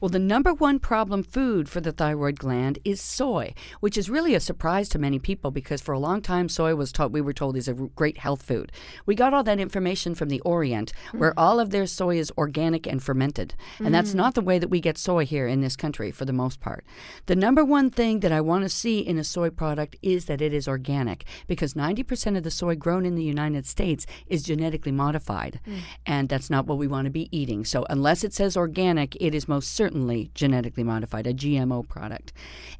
Well, 0.00 0.08
the 0.08 0.18
number 0.18 0.52
one 0.52 0.78
problem 0.78 1.22
food 1.22 1.68
for 1.68 1.80
the 1.80 1.92
thyroid 1.92 2.38
gland 2.38 2.78
is 2.84 3.00
soy, 3.00 3.54
which 3.80 3.96
is 3.96 4.10
really 4.10 4.34
a 4.34 4.40
surprise 4.40 4.88
to 4.90 4.98
many 4.98 5.18
people 5.18 5.50
because 5.50 5.80
for 5.80 5.92
a 5.92 5.98
long 5.98 6.20
time 6.20 6.48
soy 6.48 6.74
was 6.74 6.92
taught 6.92 7.12
we 7.12 7.20
were 7.20 7.32
told 7.32 7.56
is 7.56 7.68
a 7.68 7.74
great 7.74 8.18
health 8.18 8.42
food. 8.42 8.72
We 9.06 9.14
got 9.14 9.32
all 9.32 9.44
that 9.44 9.60
information 9.60 10.14
from 10.14 10.28
the 10.28 10.40
Orient, 10.40 10.92
mm. 11.12 11.20
where 11.20 11.38
all 11.38 11.60
of 11.60 11.70
their 11.70 11.86
soy 11.86 12.18
is 12.18 12.32
organic 12.36 12.86
and 12.86 13.02
fermented, 13.02 13.54
and 13.78 13.88
mm. 13.88 13.92
that's 13.92 14.14
not 14.14 14.34
the 14.34 14.40
way 14.40 14.58
that 14.58 14.68
we 14.68 14.80
get 14.80 14.98
soy 14.98 15.24
here 15.24 15.46
in 15.46 15.60
this 15.60 15.76
country 15.76 16.10
for 16.10 16.24
the 16.24 16.32
most 16.32 16.60
part. 16.60 16.84
The 17.26 17.36
number 17.36 17.64
one 17.64 17.90
thing 17.90 18.20
that 18.20 18.32
I 18.32 18.40
want 18.40 18.64
to 18.64 18.68
see 18.68 19.00
in 19.00 19.18
a 19.18 19.24
soy 19.24 19.50
product 19.50 19.96
is 20.02 20.24
that 20.26 20.40
it 20.40 20.52
is 20.52 20.66
organic 20.66 21.24
because 21.46 21.74
90% 21.74 22.36
of 22.36 22.42
the 22.42 22.50
soy 22.50 22.74
grown 22.74 23.06
in 23.06 23.14
the 23.14 23.22
United 23.22 23.66
States 23.66 24.06
is 24.26 24.42
genetically 24.42 24.92
modified, 24.92 25.60
mm. 25.66 25.78
and 26.06 26.28
that's 26.28 26.50
not 26.50 26.66
what 26.66 26.78
we 26.78 26.86
want 26.86 27.04
to 27.04 27.10
be 27.10 27.28
eating. 27.36 27.64
So 27.64 27.86
unless 27.88 28.24
it 28.24 28.34
says 28.34 28.56
organic, 28.56 29.16
it 29.20 29.34
is 29.34 29.48
most 29.52 29.74
certainly 29.74 30.30
genetically 30.34 30.82
modified, 30.82 31.26
a 31.26 31.34
GMO 31.34 31.86
product. 31.86 32.32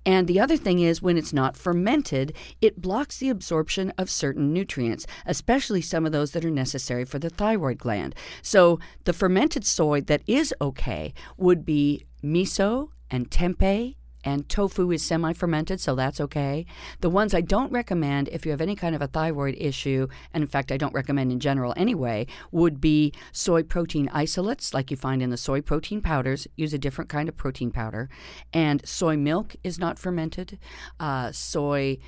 And 0.07 0.27
the 0.27 0.41
other 0.41 0.57
thing 0.57 0.79
is, 0.79 1.03
when 1.03 1.19
it's 1.19 1.35
not 1.35 1.55
fermented, 1.55 2.33
it 2.63 2.81
blocks 2.81 3.19
the 3.19 3.29
absorption 3.29 3.93
of 3.99 4.09
certain 4.09 4.55
nutrients, 4.55 5.07
especially 5.27 5.83
some 5.83 6.07
of 6.07 6.13
those 6.13 6.31
that 6.31 6.47
are 6.47 6.51
necessary 6.51 7.05
for 7.05 7.19
the 7.19 7.29
thyroid 7.29 7.77
gland. 7.77 8.15
So 8.41 8.81
the 9.05 9.13
fermented 9.13 9.67
soy 9.67 10.01
that 10.03 10.23
is 10.27 10.55
okay 10.63 11.13
would 11.37 11.67
be 11.67 12.07
miso 12.25 12.89
and 13.11 13.31
tempeh 13.31 13.97
and 14.25 14.49
tofu 14.49 14.91
is 14.91 15.03
semi 15.05 15.33
fermented, 15.33 15.81
so 15.81 15.95
that's 15.95 16.21
okay. 16.21 16.67
The 17.01 17.11
ones 17.11 17.35
I 17.35 17.41
don't 17.41 17.73
recommend 17.73 18.29
if 18.29 18.45
you 18.45 18.51
have 18.51 18.61
any 18.61 18.77
kind 18.77 18.95
of 18.95 19.03
a 19.03 19.07
thyroid 19.07 19.57
issue, 19.59 20.09
and 20.33 20.43
in 20.43 20.49
fact, 20.49 20.73
I 20.73 20.77
don't 20.77 20.95
recommend 20.95 21.33
in 21.33 21.41
general 21.41 21.75
anyway, 21.77 22.27
would 22.51 22.81
be 22.81 23.13
soy 23.33 23.63
protein 23.63 24.09
isolates, 24.13 24.75
like 24.75 24.91
you 24.91 24.97
find 24.97 25.23
in 25.23 25.31
the 25.31 25.37
soy 25.37 25.61
protein 25.61 26.01
powders. 26.01 26.47
Use 26.57 26.73
a 26.73 26.79
different 26.79 27.11
kind 27.11 27.29
of 27.29 27.37
protein 27.37 27.71
powder. 27.71 28.09
And 28.53 28.87
soy 28.87 29.17
milk 29.17 29.57
is 29.65 29.79
not 29.79 29.99
fermented. 29.99 30.59
Uh, 31.01 31.33
soy 31.33 31.99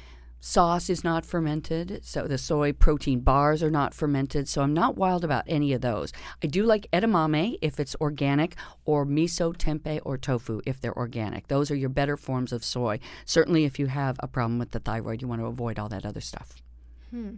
sauce 0.44 0.90
is 0.90 1.02
not 1.02 1.24
fermented, 1.24 2.00
so 2.02 2.28
the 2.28 2.36
soy 2.36 2.70
protein 2.70 3.20
bars 3.20 3.62
are 3.62 3.70
not 3.70 3.94
fermented, 3.94 4.46
so 4.46 4.60
I'm 4.60 4.74
not 4.74 4.94
wild 4.94 5.24
about 5.24 5.44
any 5.46 5.72
of 5.72 5.80
those. 5.80 6.12
I 6.42 6.48
do 6.48 6.64
like 6.64 6.86
edamame 6.92 7.56
if 7.62 7.80
it's 7.80 7.96
organic, 7.98 8.54
or 8.84 9.06
miso, 9.06 9.56
tempeh, 9.56 10.00
or 10.04 10.18
tofu 10.18 10.60
if 10.66 10.82
they're 10.82 10.96
organic. 10.98 11.48
Those 11.48 11.70
are 11.70 11.74
your 11.74 11.88
better 11.88 12.18
forms 12.18 12.52
of 12.52 12.62
soy. 12.62 13.00
Certainly, 13.24 13.64
if 13.64 13.78
you 13.78 13.86
have 13.86 14.16
a 14.20 14.28
problem 14.28 14.58
with 14.58 14.72
the 14.72 14.80
thyroid, 14.80 15.22
you 15.22 15.28
want 15.28 15.40
to 15.40 15.46
avoid 15.46 15.78
all 15.78 15.88
that 15.88 16.04
other 16.04 16.20
stuff. 16.20 16.56
Hmm. 17.08 17.36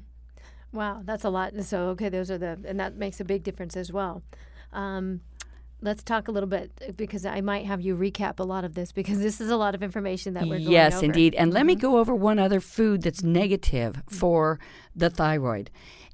Wow, 0.73 1.03
that's 1.05 1.23
a 1.23 1.31
lot. 1.31 1.53
So, 1.63 1.91
okay, 1.91 2.09
those 2.09 2.29
are 2.29 2.39
the, 2.39 2.59
and 2.65 2.81
that 2.81 2.97
makes 2.97 3.21
a 3.21 3.25
big 3.25 3.45
difference 3.45 3.77
as 3.77 3.93
well. 3.93 4.25
Um, 4.73 5.21
let's 5.83 6.03
talk 6.03 6.29
a 6.29 6.33
little 6.33 6.49
bit 6.49 6.71
uh, 6.87 6.93
because 6.97 7.27
I 7.27 7.41
might 7.41 7.67
have 7.67 7.81
you 7.81 7.97
recap 7.97 8.39
a 8.41 8.45
lot 8.45 8.65
of 8.65 8.75
this 8.75 8.93
because 9.01 9.19
this 9.21 9.41
is 9.41 9.51
a 9.51 9.57
lot 9.57 9.75
of 9.75 9.83
information 9.83 10.35
that 10.35 10.45
we're 10.45 10.59
going 10.59 10.71
yes, 10.71 10.97
over. 10.97 11.05
indeed. 11.07 11.35
And 11.35 11.53
let 11.53 11.67
me 11.67 11.77
Mhm. 11.77 11.81
go 11.81 11.99
over 11.99 12.15
one 12.15 12.39
other 12.39 12.61
food 12.61 13.03
that's 13.03 13.23
negative 13.23 14.03
for 14.09 14.59
the 14.95 15.11
thyroid. 15.11 15.71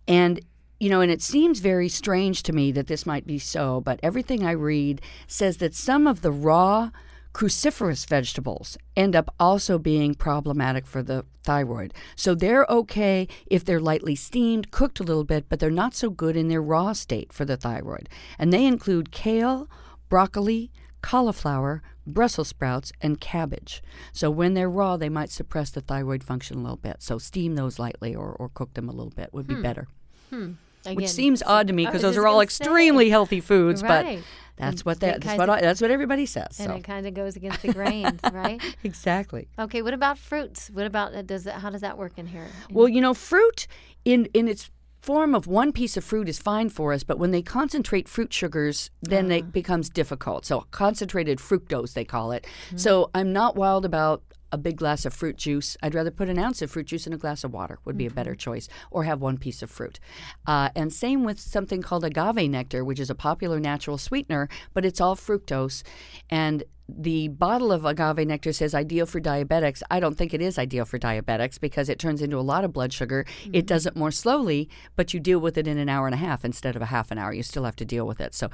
And 0.09 0.40
you 0.81 0.88
know, 0.90 1.00
and 1.00 1.12
it 1.12 1.23
seems 1.23 1.61
very 1.61 1.88
strange 1.88 2.42
to 2.42 2.52
me 2.52 2.73
that 2.73 2.88
this 2.88 3.07
might 3.07 3.25
be 3.25 3.38
so, 3.38 3.81
but 3.81 4.00
everything 4.02 4.45
I 4.45 4.50
read 4.50 5.00
says 5.28 5.59
that 5.59 5.76
some 5.76 6.09
of 6.09 6.23
the 6.23 6.33
raw 6.33 6.90
cruciferous 7.34 8.06
vegetables 8.06 8.76
end 8.96 9.16
up 9.16 9.34
also 9.40 9.78
being 9.78 10.14
problematic 10.14 10.86
for 10.86 11.02
the 11.02 11.24
thyroid. 11.44 11.94
So 12.14 12.34
they're 12.34 12.66
okay 12.68 13.26
if 13.46 13.64
they're 13.64 13.80
lightly 13.80 14.14
steamed, 14.14 14.70
cooked 14.70 15.00
a 15.00 15.02
little 15.02 15.24
bit, 15.24 15.46
but 15.48 15.58
they're 15.58 15.70
not 15.70 15.94
so 15.94 16.10
good 16.10 16.36
in 16.36 16.48
their 16.48 16.62
raw 16.62 16.92
state 16.92 17.32
for 17.32 17.44
the 17.44 17.56
thyroid. 17.56 18.08
And 18.38 18.52
they 18.52 18.66
include 18.66 19.10
kale, 19.10 19.68
broccoli, 20.08 20.70
cauliflower, 21.00 21.82
Brussels 22.06 22.48
sprouts, 22.48 22.92
and 23.00 23.20
cabbage. 23.20 23.82
So 24.12 24.30
when 24.30 24.54
they're 24.54 24.70
raw, 24.70 24.96
they 24.96 25.08
might 25.08 25.30
suppress 25.30 25.70
the 25.70 25.80
thyroid 25.80 26.22
function 26.22 26.58
a 26.58 26.62
little 26.62 26.76
bit. 26.76 26.96
So 27.02 27.18
steam 27.18 27.54
those 27.54 27.78
lightly 27.78 28.14
or, 28.14 28.32
or 28.32 28.48
cook 28.48 28.74
them 28.74 28.88
a 28.88 28.92
little 28.92 29.12
bit 29.14 29.32
would 29.32 29.46
be 29.46 29.54
better. 29.54 29.88
Hmm. 30.30 30.52
Which 30.94 31.08
seems 31.08 31.44
odd 31.44 31.68
to 31.68 31.72
me 31.72 31.86
because 31.86 32.02
those 32.02 32.16
are 32.16 32.26
all 32.26 32.40
gonna 32.40 32.50
say. 32.50 32.64
extremely 32.64 33.08
healthy 33.08 33.40
foods, 33.40 33.82
but 33.82 34.04
Right. 34.04 34.22
That's 34.56 34.85
what 34.85 35.00
that, 35.00 35.21
that's 35.23 35.38
what 35.38 35.49
of- 35.49 35.56
I, 35.56 35.61
that's 35.61 35.80
what 35.80 35.90
everybody 35.90 36.26
says. 36.26 36.59
and 36.61 36.68
So 36.71 36.75
it 36.76 36.85
kind 36.85 37.06
of 37.06 37.14
goes 37.14 37.37
against 37.37 37.62
the 37.62 37.73
grain, 37.73 38.21
right? 38.32 38.61
exactly. 38.85 39.49
Okay, 39.59 39.82
what 39.82 39.94
about 39.94 40.18
fruits? 40.18 40.71
What 40.71 40.87
about 40.87 41.14
uh, 41.14 41.23
does 41.23 41.44
that? 41.44 41.61
How 41.61 41.71
does 41.71 41.80
that 41.80 41.97
work 41.99 42.12
in 42.18 42.26
here? 42.26 42.47
Well, 42.71 42.88
you 42.88 43.00
know, 43.00 43.14
fruit 43.14 43.66
in 44.04 44.26
in 44.35 44.49
its 44.49 44.71
form 45.00 45.35
of 45.35 45.49
one 45.49 45.73
piece 45.73 45.97
of 45.97 46.04
fruit 46.04 46.28
is 46.28 46.38
fine 46.38 46.68
for 46.68 46.92
us, 46.92 47.02
but 47.02 47.18
when 47.18 47.32
they 47.32 47.42
concentrate 47.42 48.09
fruit 48.09 48.32
sugars, 48.32 48.88
then 49.02 49.32
Ah. 49.32 49.37
it 49.37 49.52
becomes 49.52 49.90
difficult. 49.90 50.44
So 50.47 50.66
concentrated 50.71 51.38
fructose, 51.38 51.94
they 51.94 52.04
call 52.04 52.30
it. 52.30 52.44
Mm-hmm. 52.68 52.76
So 52.76 53.11
I'm 53.12 53.32
not 53.32 53.56
wild 53.56 53.85
about 53.85 54.23
a 54.52 54.59
big 54.59 54.76
glass 54.76 55.04
of 55.04 55.12
fruit 55.14 55.37
juice. 55.37 55.76
I'd 55.82 55.94
rather 55.94 56.11
put 56.11 56.28
an 56.28 56.38
ounce 56.38 56.62
of 56.62 56.71
fruit 56.71 56.87
juice 56.87 57.06
in 57.06 57.12
a 57.12 57.18
glass 57.18 57.42
of 57.42 57.52
water 57.52 57.78
would 57.85 57.97
be 57.97 58.04
a 58.04 58.09
Mm-hmm. 58.09 58.16
better 58.16 58.35
choice, 58.35 58.68
or 58.90 59.04
have 59.04 59.21
one 59.21 59.38
piece 59.38 59.62
of 59.62 59.71
fruit. 59.71 59.99
Uh, 60.47 60.68
and 60.76 60.92
same 60.92 61.25
with 61.25 61.40
something 61.40 61.80
called 61.82 62.04
agave 62.04 62.49
nectar, 62.50 62.85
which 62.85 63.00
is 63.00 63.09
a 63.11 63.14
popular 63.14 63.59
natural 63.59 63.97
sweetener, 63.99 64.49
but 64.75 64.85
it's 64.85 65.00
all 65.00 65.16
fructose. 65.16 65.82
And 66.28 66.64
the 66.88 67.28
bottle 67.28 67.73
of 67.73 67.87
agave 67.87 68.26
nectar 68.26 68.52
says 68.52 68.75
ideal 68.75 69.06
for 69.06 69.18
diabetics. 69.21 69.82
I 69.90 69.99
don't 70.00 70.16
think 70.18 70.35
it 70.35 70.42
is 70.42 70.59
ideal 70.59 70.85
for 70.85 70.99
diabetics 70.99 71.59
because 71.59 71.88
it 71.88 71.99
turns 71.99 72.21
into 72.21 72.37
a 72.38 72.42
lot 72.52 72.64
of 72.64 72.73
blood 72.75 72.92
sugar. 72.92 73.25
It 73.52 73.66
does 73.66 73.87
it 73.87 73.97
more 73.97 74.11
slowly, 74.11 74.68
but 74.94 75.14
you 75.14 75.21
deal 75.21 75.38
with 75.38 75.56
it 75.56 75.66
in 75.66 75.78
an 75.78 75.88
hour 75.88 76.06
and 76.06 76.14
a 76.14 76.18
half 76.18 76.44
instead 76.44 76.76
of 76.76 76.82
a 76.82 76.87
half 76.87 77.11
an 77.11 77.16
hour. 77.18 77.32
You 77.32 77.42
still 77.42 77.64
have 77.64 77.76
to 77.76 77.85
deal 77.87 78.06
with 78.06 78.21
it. 78.21 78.35
So 78.35 78.50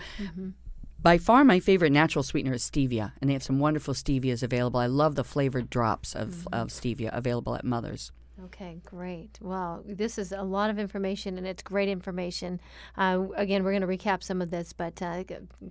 by 1.00 1.18
far, 1.18 1.44
my 1.44 1.60
favorite 1.60 1.92
natural 1.92 2.22
sweetener 2.22 2.54
is 2.54 2.68
stevia, 2.68 3.12
and 3.20 3.30
they 3.30 3.34
have 3.34 3.42
some 3.42 3.60
wonderful 3.60 3.94
stevias 3.94 4.42
available. 4.42 4.80
I 4.80 4.86
love 4.86 5.14
the 5.14 5.24
flavored 5.24 5.70
drops 5.70 6.14
of, 6.14 6.46
of 6.48 6.68
mm-hmm. 6.68 7.02
stevia 7.04 7.16
available 7.16 7.54
at 7.54 7.64
Mother's. 7.64 8.10
Okay, 8.44 8.80
great. 8.84 9.36
Well, 9.40 9.82
this 9.84 10.16
is 10.16 10.30
a 10.30 10.42
lot 10.42 10.70
of 10.70 10.78
information, 10.78 11.38
and 11.38 11.46
it's 11.46 11.62
great 11.62 11.88
information. 11.88 12.60
Uh, 12.96 13.26
again, 13.34 13.64
we're 13.64 13.76
going 13.76 13.82
to 13.82 13.88
recap 13.88 14.22
some 14.22 14.40
of 14.40 14.50
this, 14.50 14.72
but 14.72 15.02
uh, 15.02 15.24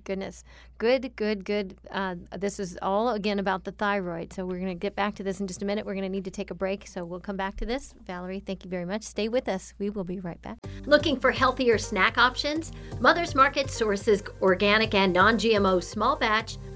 goodness, 0.04 0.44
good, 0.78 1.16
good, 1.16 1.46
good. 1.46 1.78
Uh, 1.90 2.16
this 2.38 2.60
is 2.60 2.78
all 2.82 3.10
again 3.10 3.40
about 3.40 3.64
the 3.64 3.72
thyroid. 3.72 4.34
So 4.34 4.46
we're 4.46 4.60
going 4.60 4.68
to 4.68 4.76
get 4.76 4.96
back 4.96 5.16
to 5.16 5.24
this 5.24 5.40
in 5.40 5.48
just 5.48 5.62
a 5.62 5.66
minute. 5.66 5.86
We're 5.86 5.94
going 5.94 6.04
to 6.04 6.10
need 6.10 6.26
to 6.26 6.32
take 6.32 6.52
a 6.52 6.56
break, 6.56 6.88
so 6.88 7.06
we'll 7.06 7.22
come 7.22 7.38
back 7.38 7.56
to 7.58 7.66
this. 7.66 7.94
Valerie, 8.06 8.42
thank 8.42 8.66
you 8.66 8.70
very 8.70 8.86
much. 8.86 9.04
Stay 9.04 9.30
with 9.30 9.48
us. 9.48 9.74
We 9.80 9.90
will 9.90 10.04
be 10.04 10.20
right 10.20 10.42
back. 10.42 10.58
Looking 10.86 11.18
for 11.18 11.32
healthier 11.32 11.78
snack 11.78 12.18
options? 12.18 12.74
Mother's 13.00 13.34
Market 13.34 13.70
sources 13.70 14.22
organic 14.42 14.94
and 14.94 15.14
non-GMO 15.14 15.82
small 15.82 16.18
batch, 16.18 16.58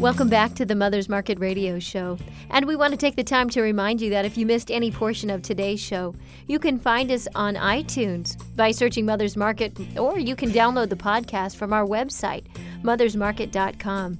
Welcome 0.00 0.28
back 0.28 0.52
to 0.56 0.66
the 0.66 0.74
Mother's 0.74 1.08
Market 1.08 1.40
Radio 1.40 1.78
Show. 1.78 2.18
And 2.50 2.66
we 2.66 2.76
want 2.76 2.90
to 2.90 2.98
take 2.98 3.16
the 3.16 3.24
time 3.24 3.48
to 3.48 3.62
remind 3.62 4.02
you 4.02 4.10
that 4.10 4.26
if 4.26 4.36
you 4.36 4.44
missed 4.44 4.70
any 4.70 4.90
portion 4.90 5.30
of 5.30 5.40
today's 5.40 5.80
show, 5.80 6.14
you 6.46 6.58
can 6.58 6.78
find 6.78 7.10
us 7.10 7.26
on 7.34 7.54
iTunes 7.54 8.36
by 8.56 8.72
searching 8.72 9.06
Mother's 9.06 9.38
Market, 9.38 9.74
or 9.98 10.18
you 10.18 10.36
can 10.36 10.50
download 10.50 10.90
the 10.90 10.96
podcast 10.96 11.56
from 11.56 11.72
our 11.72 11.86
website, 11.86 12.44
mothersmarket.com. 12.82 14.18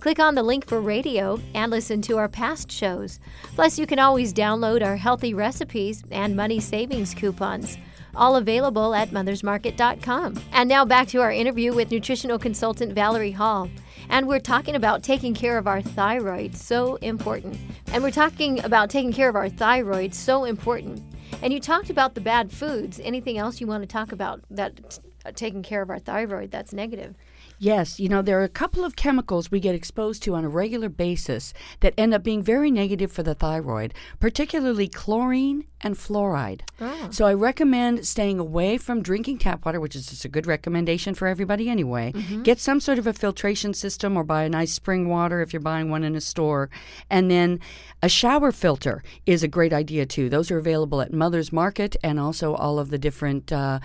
Click 0.00 0.18
on 0.18 0.34
the 0.34 0.42
link 0.42 0.66
for 0.66 0.80
radio 0.80 1.38
and 1.54 1.70
listen 1.70 2.00
to 2.02 2.16
our 2.16 2.28
past 2.28 2.72
shows. 2.72 3.20
Plus, 3.54 3.78
you 3.78 3.86
can 3.86 3.98
always 3.98 4.32
download 4.32 4.82
our 4.82 4.96
healthy 4.96 5.34
recipes 5.34 6.02
and 6.10 6.36
money 6.36 6.58
savings 6.58 7.12
coupons 7.12 7.76
all 8.18 8.36
available 8.36 8.94
at 8.94 9.10
mothersmarket.com. 9.10 10.40
And 10.52 10.68
now 10.68 10.84
back 10.84 11.08
to 11.08 11.20
our 11.20 11.32
interview 11.32 11.72
with 11.72 11.90
nutritional 11.90 12.38
consultant 12.38 12.92
Valerie 12.92 13.30
Hall. 13.30 13.70
And 14.10 14.26
we're 14.26 14.40
talking 14.40 14.74
about 14.74 15.02
taking 15.02 15.34
care 15.34 15.58
of 15.58 15.66
our 15.66 15.82
thyroid, 15.82 16.54
so 16.54 16.96
important. 16.96 17.58
And 17.92 18.02
we're 18.02 18.10
talking 18.10 18.64
about 18.64 18.90
taking 18.90 19.12
care 19.12 19.28
of 19.28 19.36
our 19.36 19.48
thyroid, 19.48 20.14
so 20.14 20.44
important. 20.44 21.02
And 21.42 21.52
you 21.52 21.60
talked 21.60 21.90
about 21.90 22.14
the 22.14 22.20
bad 22.20 22.50
foods. 22.50 23.00
Anything 23.00 23.38
else 23.38 23.60
you 23.60 23.66
want 23.66 23.82
to 23.82 23.86
talk 23.86 24.12
about 24.12 24.40
that 24.50 24.98
uh, 25.24 25.32
taking 25.32 25.62
care 25.62 25.82
of 25.82 25.90
our 25.90 25.98
thyroid 25.98 26.50
that's 26.50 26.72
negative? 26.72 27.14
Yes, 27.58 27.98
you 27.98 28.08
know, 28.08 28.22
there 28.22 28.40
are 28.40 28.44
a 28.44 28.48
couple 28.48 28.84
of 28.84 28.96
chemicals 28.96 29.50
we 29.50 29.60
get 29.60 29.74
exposed 29.74 30.22
to 30.22 30.34
on 30.34 30.44
a 30.44 30.48
regular 30.48 30.88
basis 30.88 31.52
that 31.80 31.94
end 31.98 32.14
up 32.14 32.22
being 32.22 32.42
very 32.42 32.70
negative 32.70 33.10
for 33.10 33.22
the 33.22 33.34
thyroid, 33.34 33.94
particularly 34.20 34.86
chlorine 34.86 35.64
and 35.80 35.96
fluoride. 35.96 36.60
Oh. 36.80 37.08
So 37.10 37.26
I 37.26 37.34
recommend 37.34 38.06
staying 38.06 38.38
away 38.38 38.78
from 38.78 39.02
drinking 39.02 39.38
tap 39.38 39.64
water, 39.64 39.80
which 39.80 39.96
is 39.96 40.06
just 40.06 40.24
a 40.24 40.28
good 40.28 40.46
recommendation 40.46 41.14
for 41.14 41.26
everybody 41.26 41.68
anyway. 41.68 42.12
Get 42.42 42.60
some 42.60 42.80
sort 42.80 42.98
of 42.98 43.06
a 43.06 43.12
filtration 43.12 43.74
system 43.74 44.16
or 44.16 44.24
buy 44.24 44.44
a 44.44 44.48
nice 44.48 44.72
spring 44.72 45.08
water 45.08 45.40
if 45.40 45.52
you're 45.52 45.60
buying 45.60 45.90
one 45.90 46.04
in 46.04 46.14
a 46.14 46.20
store. 46.20 46.70
And 47.10 47.30
then 47.30 47.60
a 48.02 48.08
shower 48.08 48.52
filter 48.52 49.02
is 49.26 49.42
a 49.42 49.48
great 49.48 49.72
idea 49.72 50.06
too. 50.06 50.28
Those 50.28 50.50
are 50.50 50.58
available 50.58 51.00
at 51.00 51.12
Mother's 51.12 51.52
Market 51.52 51.96
and 52.02 52.20
also 52.20 52.54
all 52.54 52.78
of 52.78 52.90
the 52.90 52.98
different. 52.98 53.52
Uh, 53.52 53.80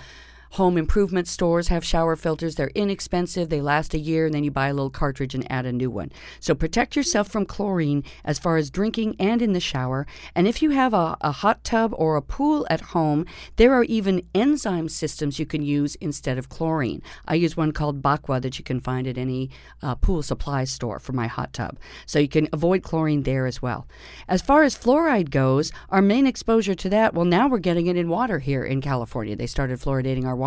home 0.54 0.78
improvement 0.78 1.28
stores 1.28 1.70
have 1.70 1.84
shower 1.84 2.16
filters. 2.16 2.54
They're 2.54 2.70
inexpensive, 2.76 3.50
they 3.50 3.60
last 3.60 3.96
a 3.96 3.98
year, 3.98 4.28
and 4.28 4.36
then 4.36 4.44
you 4.44 4.52
buy 4.52 4.68
a 4.68 4.74
little 4.74 4.92
cartridge 4.92 5.34
and 5.34 5.52
add 5.52 5.66
a 5.66 5.72
new 5.72 5.90
one. 5.90 6.12
So 6.40 6.54
protect 6.54 6.96
yourself 6.96 7.28
from 7.28 7.48
chlorine 7.48 8.04
as 8.24 8.38
far 8.38 8.58
as 8.58 8.70
drinking 8.70 9.16
and 9.18 9.42
in 9.42 9.54
the 9.54 9.60
shower. 9.60 10.06
And 10.36 10.48
if 10.48 10.62
you 10.62 10.70
have 10.70 10.94
a, 10.94 11.18
a 11.22 11.32
hot 11.32 11.64
tub 11.64 11.92
or 11.98 12.16
a 12.16 12.22
pool 12.22 12.68
at 12.70 12.82
home, 12.82 13.26
there 13.56 13.74
are 13.74 13.84
even 13.86 14.22
enzyme 14.36 14.90
systems 14.90 15.40
you 15.40 15.48
can 15.48 15.64
use 15.64 15.96
instead 15.96 16.38
of 16.38 16.50
chlorine. 16.50 17.02
I 17.28 17.34
use 17.34 17.58
one 17.58 17.72
called 17.72 18.04
Bakwa 18.04 18.40
that 18.44 18.60
you 18.60 18.64
can 18.64 18.80
find 18.80 19.08
at 19.08 19.18
any 19.18 19.50
uh, 19.82 19.96
pool 19.96 20.22
supply 20.22 20.66
store 20.66 21.00
for 21.00 21.14
my 21.14 21.26
hot 21.26 21.52
tub. 21.54 21.80
So 22.06 22.20
you 22.20 22.30
can 22.30 22.48
avoid 22.54 22.84
chlorine 22.84 23.24
there 23.24 23.48
as 23.48 23.64
well. 23.64 23.88
As 24.28 24.44
far 24.44 24.62
as 24.62 24.78
fluoride 24.78 25.32
goes, 25.32 25.72
our 25.90 26.04
main 26.04 26.28
exposure 26.28 26.76
to 26.76 26.90
that, 26.90 27.16
well, 27.16 27.26
now 27.26 27.48
we're 27.48 27.58
getting 27.58 27.88
it 27.88 27.98
in 27.98 28.08
water 28.08 28.38
here 28.38 28.64
in 28.64 28.80
California. 28.80 29.36
They 29.36 29.48
started 29.48 29.80
fluoridating 29.80 30.26
our. 30.26 30.43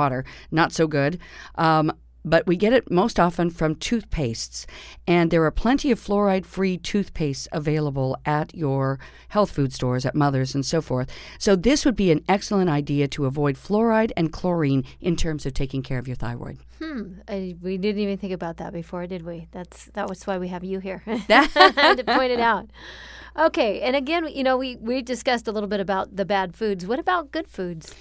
Not 0.50 0.72
so 0.72 0.86
good. 0.86 1.18
Um, 1.56 1.92
but 2.26 2.46
we 2.46 2.56
get 2.56 2.72
it 2.72 2.90
most 2.90 3.20
often 3.20 3.48
from 3.50 3.76
toothpastes. 3.76 4.66
And 5.06 5.30
there 5.30 5.44
are 5.44 5.50
plenty 5.52 5.92
of 5.92 6.00
fluoride 6.00 6.44
free 6.44 6.76
toothpastes 6.76 7.46
available 7.52 8.18
at 8.26 8.54
your 8.54 8.98
health 9.28 9.52
food 9.52 9.72
stores, 9.72 10.04
at 10.04 10.14
Mother's, 10.14 10.54
and 10.54 10.66
so 10.66 10.82
forth. 10.82 11.08
So, 11.38 11.54
this 11.54 11.84
would 11.84 11.96
be 11.96 12.10
an 12.10 12.24
excellent 12.28 12.68
idea 12.68 13.06
to 13.08 13.26
avoid 13.26 13.54
fluoride 13.54 14.10
and 14.16 14.32
chlorine 14.32 14.84
in 15.00 15.16
terms 15.16 15.46
of 15.46 15.54
taking 15.54 15.82
care 15.82 15.98
of 15.98 16.08
your 16.08 16.16
thyroid. 16.16 16.58
Hmm. 16.82 17.20
I, 17.28 17.56
we 17.62 17.78
didn't 17.78 18.02
even 18.02 18.18
think 18.18 18.32
about 18.32 18.58
that 18.58 18.72
before, 18.72 19.06
did 19.06 19.24
we? 19.24 19.46
That's 19.52 19.86
that 19.94 20.08
was 20.08 20.26
why 20.26 20.36
we 20.36 20.48
have 20.48 20.64
you 20.64 20.80
here 20.80 21.02
to 21.06 22.04
point 22.06 22.32
it 22.32 22.40
out. 22.40 22.68
Okay, 23.38 23.82
and 23.82 23.94
again, 23.94 24.26
you 24.28 24.42
know, 24.42 24.56
we 24.56 24.76
we 24.76 25.02
discussed 25.02 25.46
a 25.46 25.52
little 25.52 25.68
bit 25.68 25.80
about 25.80 26.16
the 26.16 26.24
bad 26.24 26.56
foods. 26.56 26.86
What 26.86 26.98
about 26.98 27.30
good 27.30 27.48
foods? 27.48 27.94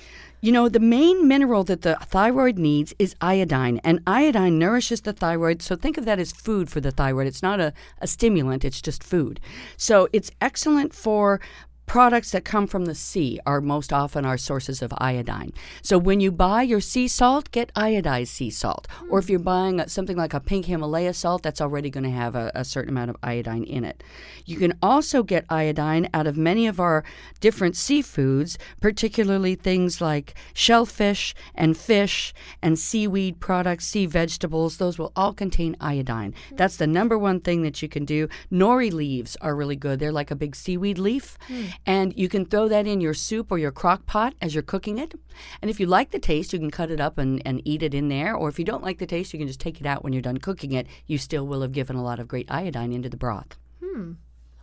You 0.45 0.51
know, 0.51 0.69
the 0.69 0.79
main 0.79 1.27
mineral 1.27 1.63
that 1.63 1.81
the 1.81 1.95
thyroid 1.95 2.59
needs 2.59 2.93
is 2.99 3.15
iodine, 3.19 3.81
and 3.83 3.99
iodine 4.05 4.59
nourishes 4.59 5.01
the 5.01 5.11
thyroid. 5.11 5.63
So 5.63 5.75
think 5.75 5.97
of 5.97 6.05
that 6.05 6.19
as 6.19 6.31
food 6.31 6.69
for 6.69 6.79
the 6.79 6.91
thyroid. 6.91 7.25
It's 7.25 7.41
not 7.41 7.59
a, 7.59 7.73
a 7.97 8.05
stimulant, 8.05 8.63
it's 8.63 8.79
just 8.79 9.03
food. 9.03 9.39
So 9.75 10.07
it's 10.13 10.29
excellent 10.41 10.93
for 10.93 11.41
products 11.85 12.31
that 12.31 12.43
come 12.43 12.67
from 12.67 12.85
the 12.85 12.95
sea 12.95 13.39
are 13.45 13.61
most 13.61 13.93
often 13.93 14.25
our 14.25 14.37
sources 14.37 14.81
of 14.81 14.93
iodine. 14.97 15.53
So 15.81 15.97
when 15.97 16.19
you 16.19 16.31
buy 16.31 16.63
your 16.63 16.81
sea 16.81 17.07
salt, 17.07 17.51
get 17.51 17.73
iodized 17.73 18.27
sea 18.27 18.49
salt. 18.49 18.87
Or 19.09 19.19
if 19.19 19.29
you're 19.29 19.39
buying 19.39 19.85
something 19.87 20.17
like 20.17 20.33
a 20.33 20.39
pink 20.39 20.65
Himalaya 20.65 21.13
salt, 21.13 21.43
that's 21.43 21.61
already 21.61 21.89
going 21.89 22.03
to 22.03 22.09
have 22.09 22.35
a, 22.35 22.51
a, 22.55 22.65
certain 22.65 22.89
amount 22.89 23.11
of 23.11 23.17
iodine 23.21 23.63
in 23.63 23.83
it. 23.85 24.03
You 24.45 24.57
can 24.57 24.77
also 24.81 25.23
get 25.23 25.45
iodine 25.49 26.09
out 26.13 26.27
of 26.27 26.37
many 26.37 26.67
of 26.67 26.79
our 26.79 27.03
different 27.39 27.75
seafoods, 27.75 28.57
particularly 28.81 29.55
things 29.55 30.01
like 30.01 30.33
shellfish 30.53 31.35
and 31.53 31.77
fish 31.77 32.33
and 32.61 32.77
seaweed 32.79 33.39
products, 33.39 33.85
sea 33.85 34.05
vegetables. 34.05 34.77
Those 34.77 34.97
will 34.97 35.11
all 35.15 35.33
contain 35.33 35.77
iodine. 35.79 36.33
That's 36.53 36.77
the 36.77 36.87
number 36.87 37.17
one 37.17 37.39
thing 37.39 37.61
that 37.61 37.81
you 37.81 37.87
can 37.87 38.05
do. 38.05 38.27
Nori 38.51 38.91
leaves 38.91 39.37
are 39.41 39.55
really 39.55 39.75
good. 39.75 39.99
They're 39.99 40.11
like 40.11 40.31
a 40.31 40.35
big 40.35 40.55
seaweed 40.55 40.97
leaf. 40.97 41.37
Mm 41.47 41.74
and 41.85 42.17
you 42.17 42.29
can 42.29 42.45
throw 42.45 42.67
that 42.67 42.87
in 42.87 43.01
your 43.01 43.13
soup 43.13 43.51
or 43.51 43.57
your 43.57 43.71
crock 43.71 44.05
pot 44.05 44.33
as 44.41 44.53
you're 44.53 44.63
cooking 44.63 44.97
it. 44.97 45.13
And 45.61 45.69
if 45.69 45.79
you 45.79 45.85
like 45.85 46.11
the 46.11 46.19
taste, 46.19 46.53
you 46.53 46.59
can 46.59 46.71
cut 46.71 46.91
it 46.91 46.99
up 46.99 47.17
and, 47.17 47.41
and 47.45 47.61
eat 47.65 47.83
it 47.83 47.93
in 47.93 48.09
there. 48.09 48.35
Or 48.35 48.49
if 48.49 48.59
you 48.59 48.65
don't 48.65 48.83
like 48.83 48.99
the 48.99 49.05
taste, 49.05 49.33
you 49.33 49.39
can 49.39 49.47
just 49.47 49.59
take 49.59 49.79
it 49.79 49.87
out 49.87 50.03
when 50.03 50.13
you're 50.13 50.21
done 50.21 50.37
cooking 50.37 50.71
it. 50.71 50.87
You 51.05 51.17
still 51.17 51.45
will 51.47 51.61
have 51.61 51.71
given 51.71 51.95
a 51.95 52.03
lot 52.03 52.19
of 52.19 52.27
great 52.27 52.49
iodine 52.51 52.93
into 52.93 53.09
the 53.09 53.17
broth. 53.17 53.57
Hmm. 53.83 54.13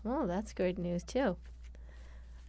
Well, 0.04 0.26
that's 0.26 0.52
good 0.52 0.78
news 0.78 1.02
too. 1.02 1.37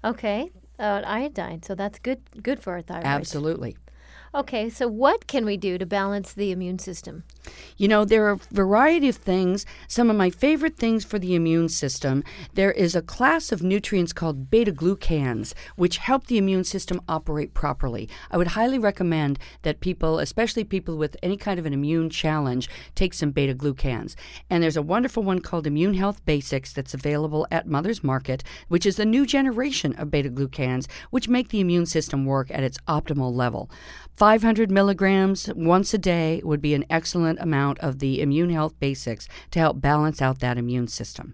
Okay, 0.03 0.51
uh, 0.79 1.01
iodine. 1.05 1.63
So 1.63 1.75
that's 1.75 1.99
good. 1.99 2.21
Good 2.41 2.59
for 2.59 2.73
our 2.73 2.81
thyroid. 2.81 3.05
Absolutely. 3.05 3.77
Okay, 4.35 4.67
so 4.67 4.87
what 4.87 5.27
can 5.27 5.45
we 5.45 5.57
do 5.57 5.77
to 5.77 5.85
balance 5.85 6.33
the 6.33 6.51
immune 6.51 6.79
system? 6.79 7.23
You 7.77 7.87
know, 7.87 8.03
there 8.03 8.25
are 8.25 8.31
a 8.31 8.39
variety 8.51 9.07
of 9.07 9.17
things. 9.17 9.63
Some 9.87 10.09
of 10.09 10.15
my 10.15 10.31
favorite 10.31 10.75
things 10.75 11.05
for 11.05 11.19
the 11.19 11.35
immune 11.35 11.69
system, 11.69 12.23
there 12.55 12.71
is 12.71 12.95
a 12.95 13.03
class 13.03 13.51
of 13.51 13.61
nutrients 13.61 14.11
called 14.11 14.49
beta 14.49 14.71
glucans, 14.71 15.53
which 15.75 15.97
help 15.97 16.25
the 16.25 16.39
immune 16.39 16.63
system 16.63 16.99
operate 17.07 17.53
properly. 17.53 18.09
I 18.31 18.37
would 18.37 18.47
highly 18.47 18.79
recommend 18.79 19.37
that 19.61 19.81
people, 19.81 20.17
especially 20.17 20.63
people 20.63 20.97
with 20.97 21.15
any 21.21 21.37
kind 21.37 21.59
of 21.59 21.67
an 21.67 21.73
immune 21.73 22.09
challenge, 22.09 22.69
take 22.95 23.13
some 23.13 23.29
beta 23.29 23.53
glucans. 23.53 24.15
And 24.49 24.63
there's 24.63 24.77
a 24.77 24.81
wonderful 24.81 25.21
one 25.21 25.41
called 25.41 25.67
Immune 25.67 25.93
Health 25.93 26.25
Basics 26.25 26.73
that's 26.73 26.95
available 26.95 27.45
at 27.51 27.67
Mother's 27.67 28.03
Market, 28.03 28.43
which 28.67 28.87
is 28.87 28.97
a 28.97 29.05
new 29.05 29.27
generation 29.27 29.93
of 29.93 30.09
beta 30.09 30.31
glucans, 30.31 30.87
which 31.11 31.29
make 31.29 31.49
the 31.49 31.59
immune 31.59 31.85
system 31.85 32.25
work 32.25 32.49
at 32.49 32.63
its 32.63 32.79
optimal 32.87 33.31
level. 33.31 33.69
500 34.23 34.71
milligrams 34.71 35.49
once 35.53 35.93
a 35.93 35.97
day 35.97 36.39
would 36.45 36.61
be 36.61 36.73
an 36.73 36.85
excellent 36.89 37.37
amount 37.41 37.77
of 37.79 37.99
the 37.99 38.21
immune 38.21 38.51
health 38.51 38.73
basics 38.79 39.27
to 39.51 39.59
help 39.59 39.81
balance 39.81 40.21
out 40.21 40.39
that 40.39 40.57
immune 40.57 40.87
system. 40.87 41.33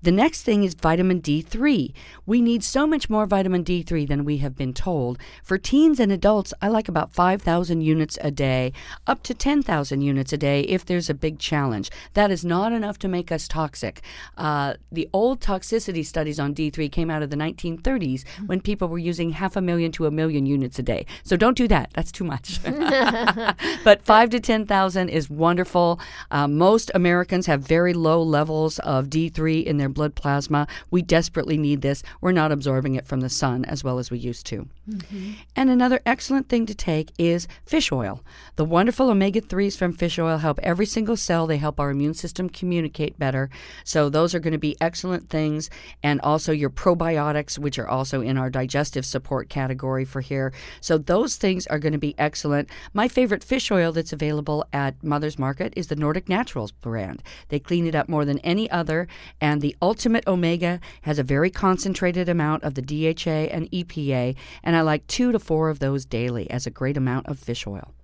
The 0.00 0.12
next 0.12 0.42
thing 0.42 0.62
is 0.62 0.74
vitamin 0.74 1.20
D3. 1.20 1.92
We 2.24 2.40
need 2.40 2.62
so 2.62 2.86
much 2.86 3.10
more 3.10 3.26
vitamin 3.26 3.64
D3 3.64 4.06
than 4.06 4.24
we 4.24 4.36
have 4.36 4.56
been 4.56 4.72
told. 4.72 5.18
For 5.42 5.58
teens 5.58 5.98
and 5.98 6.12
adults, 6.12 6.54
I 6.62 6.68
like 6.68 6.88
about 6.88 7.12
5,000 7.12 7.80
units 7.80 8.16
a 8.20 8.30
day, 8.30 8.72
up 9.08 9.24
to 9.24 9.34
10,000 9.34 10.00
units 10.00 10.32
a 10.32 10.38
day 10.38 10.60
if 10.62 10.84
there's 10.84 11.10
a 11.10 11.14
big 11.14 11.40
challenge. 11.40 11.90
That 12.14 12.30
is 12.30 12.44
not 12.44 12.72
enough 12.72 12.98
to 13.00 13.08
make 13.08 13.32
us 13.32 13.48
toxic. 13.48 14.02
Uh, 14.36 14.74
the 14.92 15.08
old 15.12 15.40
toxicity 15.40 16.06
studies 16.06 16.38
on 16.38 16.54
D3 16.54 16.92
came 16.92 17.10
out 17.10 17.22
of 17.22 17.30
the 17.30 17.36
1930s 17.36 18.24
when 18.46 18.60
people 18.60 18.86
were 18.86 18.98
using 18.98 19.30
half 19.30 19.56
a 19.56 19.60
million 19.60 19.90
to 19.92 20.06
a 20.06 20.12
million 20.12 20.46
units 20.46 20.78
a 20.78 20.82
day. 20.82 21.06
So 21.24 21.36
don't 21.36 21.56
do 21.56 21.66
that. 21.68 21.90
That's 21.94 22.12
too 22.12 22.24
much. 22.24 22.60
but 23.84 24.02
5 24.02 24.30
to 24.30 24.38
10,000 24.38 25.08
is 25.08 25.28
wonderful. 25.28 25.98
Uh, 26.30 26.46
most 26.46 26.92
Americans 26.94 27.46
have 27.46 27.62
very 27.62 27.94
low 27.94 28.22
levels 28.22 28.78
of 28.80 29.06
D3 29.06 29.64
in 29.64 29.78
their 29.78 29.87
their 29.88 29.94
blood 29.94 30.14
plasma. 30.14 30.66
We 30.90 31.02
desperately 31.02 31.56
need 31.56 31.80
this. 31.80 32.02
We're 32.20 32.32
not 32.32 32.52
absorbing 32.52 32.94
it 32.94 33.06
from 33.06 33.20
the 33.20 33.28
sun 33.28 33.64
as 33.64 33.82
well 33.82 33.98
as 33.98 34.10
we 34.10 34.18
used 34.18 34.46
to. 34.46 34.68
Mm-hmm. 34.88 35.32
And 35.56 35.70
another 35.70 36.00
excellent 36.04 36.48
thing 36.48 36.66
to 36.66 36.74
take 36.74 37.12
is 37.18 37.48
fish 37.64 37.90
oil. 37.90 38.22
The 38.56 38.64
wonderful 38.64 39.10
omega 39.10 39.40
3s 39.40 39.76
from 39.76 39.92
fish 39.92 40.18
oil 40.18 40.38
help 40.38 40.58
every 40.62 40.86
single 40.86 41.16
cell. 41.16 41.46
They 41.46 41.56
help 41.56 41.80
our 41.80 41.90
immune 41.90 42.14
system 42.14 42.50
communicate 42.50 43.18
better. 43.18 43.48
So, 43.84 44.08
those 44.08 44.34
are 44.34 44.40
going 44.40 44.52
to 44.52 44.58
be 44.58 44.76
excellent 44.80 45.30
things. 45.30 45.70
And 46.02 46.20
also 46.20 46.52
your 46.52 46.70
probiotics, 46.70 47.58
which 47.58 47.78
are 47.78 47.88
also 47.88 48.20
in 48.20 48.36
our 48.36 48.50
digestive 48.50 49.06
support 49.06 49.48
category 49.48 50.04
for 50.04 50.20
here. 50.20 50.52
So, 50.80 50.98
those 50.98 51.36
things 51.36 51.66
are 51.68 51.78
going 51.78 51.92
to 51.92 51.98
be 51.98 52.14
excellent. 52.18 52.68
My 52.92 53.08
favorite 53.08 53.44
fish 53.44 53.70
oil 53.70 53.92
that's 53.92 54.12
available 54.12 54.66
at 54.72 55.02
Mother's 55.02 55.38
Market 55.38 55.72
is 55.76 55.86
the 55.86 55.96
Nordic 55.96 56.28
Naturals 56.28 56.72
brand. 56.72 57.22
They 57.48 57.58
clean 57.58 57.86
it 57.86 57.94
up 57.94 58.08
more 58.08 58.24
than 58.24 58.38
any 58.40 58.70
other, 58.70 59.08
and 59.40 59.60
the 59.60 59.76
Ultimate 59.80 60.26
Omega 60.26 60.80
has 61.02 61.18
a 61.18 61.22
very 61.22 61.50
concentrated 61.50 62.28
amount 62.28 62.64
of 62.64 62.74
the 62.74 62.82
DHA 62.82 63.52
and 63.52 63.70
EPA, 63.70 64.34
and 64.62 64.76
I 64.76 64.80
like 64.80 65.06
two 65.06 65.32
to 65.32 65.38
four 65.38 65.70
of 65.70 65.78
those 65.78 66.04
daily 66.04 66.50
as 66.50 66.66
a 66.66 66.70
great 66.70 66.96
amount 66.96 67.26
of 67.26 67.38
fish 67.38 67.66
oil. 67.66 67.94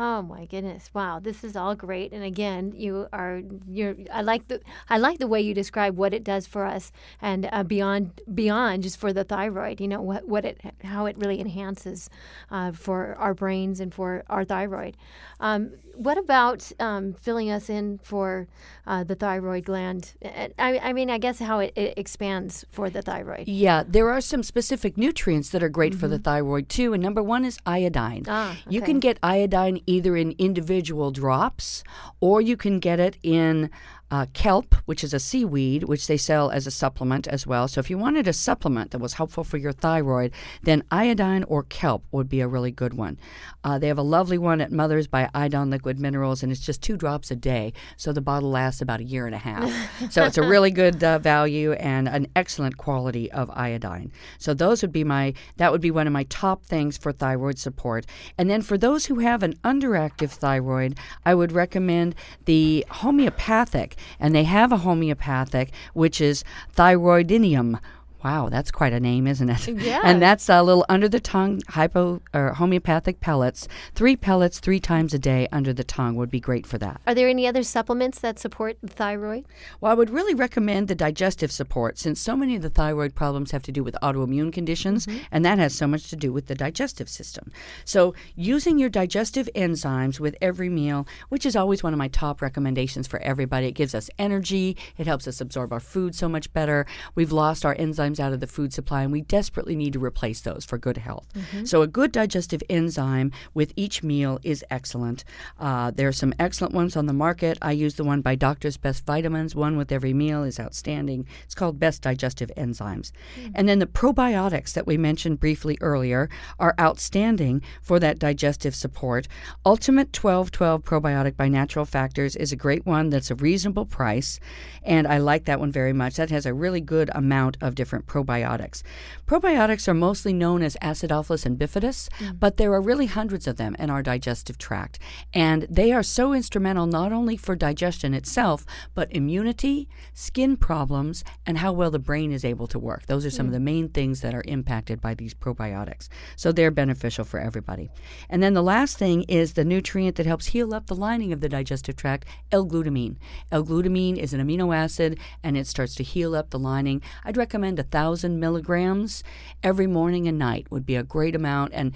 Oh 0.00 0.22
my 0.22 0.44
goodness! 0.44 0.90
Wow, 0.94 1.18
this 1.18 1.42
is 1.42 1.56
all 1.56 1.74
great. 1.74 2.12
And 2.12 2.22
again, 2.22 2.72
you 2.76 3.08
are 3.12 3.42
you're. 3.68 3.96
I 4.12 4.22
like 4.22 4.46
the 4.46 4.60
I 4.88 4.96
like 4.96 5.18
the 5.18 5.26
way 5.26 5.40
you 5.40 5.54
describe 5.54 5.96
what 5.96 6.14
it 6.14 6.22
does 6.22 6.46
for 6.46 6.64
us, 6.64 6.92
and 7.20 7.48
uh, 7.50 7.64
beyond 7.64 8.20
beyond 8.32 8.84
just 8.84 8.96
for 8.96 9.12
the 9.12 9.24
thyroid. 9.24 9.80
You 9.80 9.88
know 9.88 10.00
what 10.00 10.28
what 10.28 10.44
it 10.44 10.60
how 10.84 11.06
it 11.06 11.18
really 11.18 11.40
enhances 11.40 12.08
uh, 12.48 12.70
for 12.70 13.16
our 13.18 13.34
brains 13.34 13.80
and 13.80 13.92
for 13.92 14.22
our 14.28 14.44
thyroid. 14.44 14.96
Um, 15.40 15.72
what 15.98 16.16
about 16.16 16.70
um, 16.78 17.12
filling 17.12 17.50
us 17.50 17.68
in 17.68 17.98
for 17.98 18.46
uh, 18.86 19.02
the 19.02 19.16
thyroid 19.16 19.64
gland? 19.64 20.14
I, 20.24 20.78
I, 20.78 20.92
mean, 20.92 21.10
I 21.10 21.18
guess 21.18 21.40
how 21.40 21.58
it, 21.58 21.72
it, 21.74 21.98
expands 21.98 22.64
for 22.70 22.88
the 22.88 23.02
thyroid. 23.02 23.48
Yeah, 23.48 23.82
there 23.86 24.08
are 24.08 24.20
some 24.20 24.44
specific 24.44 24.96
nutrients 24.96 25.50
that 25.50 25.62
are 25.62 25.68
great 25.68 25.92
mm-hmm. 25.92 26.00
for 26.00 26.08
the 26.08 26.16
mm-hmm. 26.16 26.22
thyroid 26.22 26.68
too. 26.68 26.92
And 26.92 27.02
number 27.02 27.22
one 27.22 27.44
is 27.44 27.58
iodine. 27.66 28.24
Ah, 28.28 28.52
okay. 28.52 28.60
You 28.68 28.80
can 28.80 29.00
get 29.00 29.18
iodine 29.24 29.80
either 29.88 30.16
in 30.16 30.34
individual 30.38 31.10
drops 31.10 31.82
or 32.20 32.40
you 32.40 32.56
can 32.56 32.78
get 32.78 33.00
it 33.00 33.16
in 33.22 33.70
uh, 34.10 34.26
kelp, 34.32 34.74
which 34.86 35.04
is 35.04 35.12
a 35.12 35.20
seaweed, 35.20 35.84
which 35.84 36.06
they 36.06 36.16
sell 36.16 36.50
as 36.50 36.66
a 36.66 36.70
supplement 36.70 37.26
as 37.28 37.46
well. 37.46 37.68
So 37.68 37.78
if 37.78 37.90
you 37.90 37.98
wanted 37.98 38.26
a 38.26 38.32
supplement 38.32 38.90
that 38.92 39.00
was 39.00 39.14
helpful 39.14 39.44
for 39.44 39.58
your 39.58 39.72
thyroid, 39.72 40.32
then 40.62 40.82
iodine 40.90 41.44
or 41.44 41.62
kelp 41.64 42.04
would 42.10 42.28
be 42.28 42.40
a 42.40 42.48
really 42.48 42.70
good 42.70 42.94
one. 42.94 43.18
Uh, 43.64 43.78
they 43.78 43.88
have 43.88 43.98
a 43.98 44.02
lovely 44.02 44.38
one 44.38 44.60
at 44.60 44.72
Mother's 44.72 45.06
by 45.06 45.28
Iodine 45.34 45.70
Liquid 45.70 45.98
Minerals, 45.98 46.42
and 46.42 46.50
it's 46.50 46.64
just 46.64 46.82
two 46.82 46.96
drops 46.96 47.30
a 47.30 47.36
day. 47.36 47.72
So 47.96 48.12
the 48.12 48.20
bottle 48.20 48.50
lasts 48.50 48.80
about 48.80 49.00
a 49.00 49.04
year 49.04 49.26
and 49.26 49.34
a 49.34 49.38
half. 49.38 49.70
so 50.10 50.24
it's 50.24 50.38
a 50.38 50.42
really 50.42 50.70
good 50.70 51.04
uh, 51.04 51.18
value 51.18 51.72
and 51.72 52.08
an 52.08 52.28
excellent 52.34 52.78
quality 52.78 53.30
of 53.32 53.50
iodine. 53.50 54.10
So 54.38 54.54
those 54.54 54.80
would 54.80 54.92
be 54.92 55.04
my 55.04 55.34
that 55.56 55.72
would 55.72 55.80
be 55.80 55.90
one 55.90 56.06
of 56.06 56.12
my 56.12 56.24
top 56.24 56.64
things 56.64 56.96
for 56.96 57.12
thyroid 57.12 57.58
support. 57.58 58.06
And 58.38 58.48
then 58.48 58.62
for 58.62 58.78
those 58.78 59.06
who 59.06 59.18
have 59.18 59.42
an 59.42 59.54
underactive 59.64 60.30
thyroid, 60.30 60.98
I 61.26 61.34
would 61.34 61.52
recommend 61.52 62.14
the 62.46 62.86
homeopathic 62.88 63.97
and 64.18 64.34
they 64.34 64.44
have 64.44 64.72
a 64.72 64.78
homeopathic, 64.78 65.72
which 65.92 66.20
is 66.20 66.44
thyroidinum 66.74 67.78
Wow, 68.24 68.48
that's 68.48 68.72
quite 68.72 68.92
a 68.92 69.00
name, 69.00 69.26
isn't 69.26 69.48
it? 69.48 69.68
Yeah. 69.78 70.00
And 70.02 70.20
that's 70.20 70.48
a 70.48 70.62
little 70.62 70.84
under 70.88 71.08
the 71.08 71.20
tongue 71.20 71.60
hypo 71.68 72.20
or 72.34 72.52
homeopathic 72.52 73.20
pellets. 73.20 73.68
Three 73.94 74.16
pellets 74.16 74.58
three 74.58 74.80
times 74.80 75.14
a 75.14 75.18
day 75.18 75.46
under 75.52 75.72
the 75.72 75.84
tongue 75.84 76.16
would 76.16 76.30
be 76.30 76.40
great 76.40 76.66
for 76.66 76.78
that. 76.78 77.00
Are 77.06 77.14
there 77.14 77.28
any 77.28 77.46
other 77.46 77.62
supplements 77.62 78.18
that 78.20 78.38
support 78.38 78.76
the 78.82 78.88
thyroid? 78.88 79.46
Well, 79.80 79.92
I 79.92 79.94
would 79.94 80.10
really 80.10 80.34
recommend 80.34 80.88
the 80.88 80.94
digestive 80.96 81.52
support 81.52 81.96
since 81.96 82.20
so 82.20 82.36
many 82.36 82.56
of 82.56 82.62
the 82.62 82.70
thyroid 82.70 83.14
problems 83.14 83.52
have 83.52 83.62
to 83.62 83.72
do 83.72 83.84
with 83.84 83.94
autoimmune 84.02 84.52
conditions, 84.52 85.06
mm-hmm. 85.06 85.18
and 85.30 85.44
that 85.44 85.58
has 85.58 85.74
so 85.74 85.86
much 85.86 86.10
to 86.10 86.16
do 86.16 86.32
with 86.32 86.46
the 86.46 86.54
digestive 86.54 87.08
system. 87.08 87.52
So, 87.84 88.14
using 88.34 88.78
your 88.78 88.90
digestive 88.90 89.48
enzymes 89.54 90.18
with 90.18 90.34
every 90.42 90.68
meal, 90.68 91.06
which 91.28 91.46
is 91.46 91.54
always 91.54 91.82
one 91.82 91.92
of 91.92 91.98
my 91.98 92.08
top 92.08 92.42
recommendations 92.42 93.06
for 93.06 93.20
everybody, 93.20 93.68
it 93.68 93.72
gives 93.72 93.94
us 93.94 94.10
energy, 94.18 94.76
it 94.96 95.06
helps 95.06 95.28
us 95.28 95.40
absorb 95.40 95.72
our 95.72 95.80
food 95.80 96.14
so 96.14 96.28
much 96.28 96.52
better. 96.52 96.84
We've 97.14 97.32
lost 97.32 97.64
our 97.64 97.76
enzymes 97.76 98.07
out 98.18 98.32
of 98.32 98.40
the 98.40 98.46
food 98.46 98.72
supply, 98.72 99.02
and 99.02 99.12
we 99.12 99.20
desperately 99.20 99.76
need 99.76 99.92
to 99.92 99.98
replace 99.98 100.40
those 100.40 100.64
for 100.64 100.78
good 100.78 100.96
health. 100.96 101.26
So, 101.64 101.82
a 101.82 101.86
good 101.86 102.12
digestive 102.12 102.62
enzyme 102.70 103.32
with 103.54 103.72
each 103.76 104.02
meal 104.02 104.38
is 104.42 104.64
excellent. 104.70 105.24
Uh, 105.58 105.90
there 105.90 106.08
are 106.08 106.12
some 106.12 106.34
excellent 106.38 106.74
ones 106.74 106.96
on 106.96 107.06
the 107.06 107.12
market. 107.12 107.58
I 107.60 107.72
use 107.72 107.94
the 107.96 108.04
one 108.04 108.22
by 108.22 108.34
Doctor's 108.34 108.76
Best 108.76 109.04
Vitamins. 109.04 109.54
One 109.54 109.76
with 109.76 109.92
every 109.92 110.14
meal 110.14 110.42
is 110.44 110.58
outstanding. 110.58 111.26
It's 111.44 111.54
called 111.54 111.78
Best 111.78 112.02
Digestive 112.02 112.50
Enzymes. 112.56 113.12
And 113.54 113.68
then 113.68 113.78
the 113.78 113.86
probiotics 113.86 114.72
that 114.72 114.86
we 114.86 114.96
mentioned 114.96 115.40
briefly 115.40 115.76
earlier 115.80 116.28
are 116.58 116.74
outstanding 116.80 117.62
for 117.82 117.98
that 118.00 118.18
digestive 118.18 118.74
support. 118.74 119.28
Ultimate 119.66 120.08
1212 120.16 120.84
probiotic 120.84 121.36
by 121.36 121.48
Natural 121.48 121.84
Factors 121.84 122.36
is 122.36 122.52
a 122.52 122.56
great 122.56 122.86
one 122.86 123.10
that's 123.10 123.30
a 123.30 123.34
reasonable 123.34 123.86
price, 123.86 124.40
and 124.82 125.06
I 125.06 125.18
like 125.18 125.44
that 125.46 125.60
one 125.60 125.72
very 125.72 125.92
much. 125.92 126.16
That 126.16 126.30
has 126.30 126.46
a 126.46 126.54
really 126.54 126.80
good 126.80 127.10
amount 127.14 127.56
of 127.60 127.74
different 127.74 127.97
probiotics. 128.06 128.82
Probiotics 129.26 129.88
are 129.88 129.94
mostly 129.94 130.32
known 130.32 130.62
as 130.62 130.76
acidophilus 130.82 131.44
and 131.44 131.58
bifidus, 131.58 132.08
mm. 132.18 132.38
but 132.38 132.56
there 132.56 132.72
are 132.72 132.80
really 132.80 133.06
hundreds 133.06 133.46
of 133.46 133.56
them 133.56 133.76
in 133.78 133.90
our 133.90 134.02
digestive 134.02 134.58
tract, 134.58 134.98
and 135.32 135.66
they 135.68 135.92
are 135.92 136.02
so 136.02 136.32
instrumental 136.32 136.86
not 136.86 137.12
only 137.12 137.36
for 137.36 137.56
digestion 137.56 138.14
itself, 138.14 138.64
but 138.94 139.12
immunity, 139.12 139.88
skin 140.14 140.56
problems, 140.56 141.24
and 141.46 141.58
how 141.58 141.72
well 141.72 141.90
the 141.90 141.98
brain 141.98 142.32
is 142.32 142.44
able 142.44 142.66
to 142.66 142.78
work. 142.78 143.06
Those 143.06 143.26
are 143.26 143.30
some 143.30 143.46
of 143.46 143.50
mm. 143.50 143.54
the 143.54 143.60
main 143.60 143.88
things 143.88 144.20
that 144.20 144.34
are 144.34 144.44
impacted 144.46 145.00
by 145.00 145.14
these 145.14 145.34
probiotics. 145.34 146.08
So 146.36 146.52
they're 146.52 146.70
beneficial 146.70 147.24
for 147.24 147.40
everybody. 147.40 147.90
And 148.28 148.42
then 148.42 148.54
the 148.54 148.62
last 148.62 148.98
thing 148.98 149.22
is 149.28 149.52
the 149.52 149.64
nutrient 149.64 150.16
that 150.16 150.26
helps 150.26 150.46
heal 150.46 150.74
up 150.74 150.86
the 150.86 150.94
lining 150.94 151.32
of 151.32 151.40
the 151.40 151.48
digestive 151.48 151.96
tract, 151.96 152.26
L-glutamine. 152.52 153.16
L-glutamine 153.52 154.16
is 154.16 154.32
an 154.32 154.40
amino 154.40 154.74
acid 154.74 155.18
and 155.42 155.56
it 155.56 155.66
starts 155.66 155.94
to 155.96 156.02
heal 156.02 156.34
up 156.34 156.50
the 156.50 156.58
lining. 156.58 157.02
I'd 157.24 157.36
recommend 157.36 157.78
a 157.78 157.84
thousand 157.90 158.40
milligrams 158.40 159.22
every 159.62 159.86
morning 159.86 160.28
and 160.28 160.38
night 160.38 160.70
would 160.70 160.86
be 160.86 160.96
a 160.96 161.02
great 161.02 161.34
amount. 161.34 161.72
And 161.74 161.92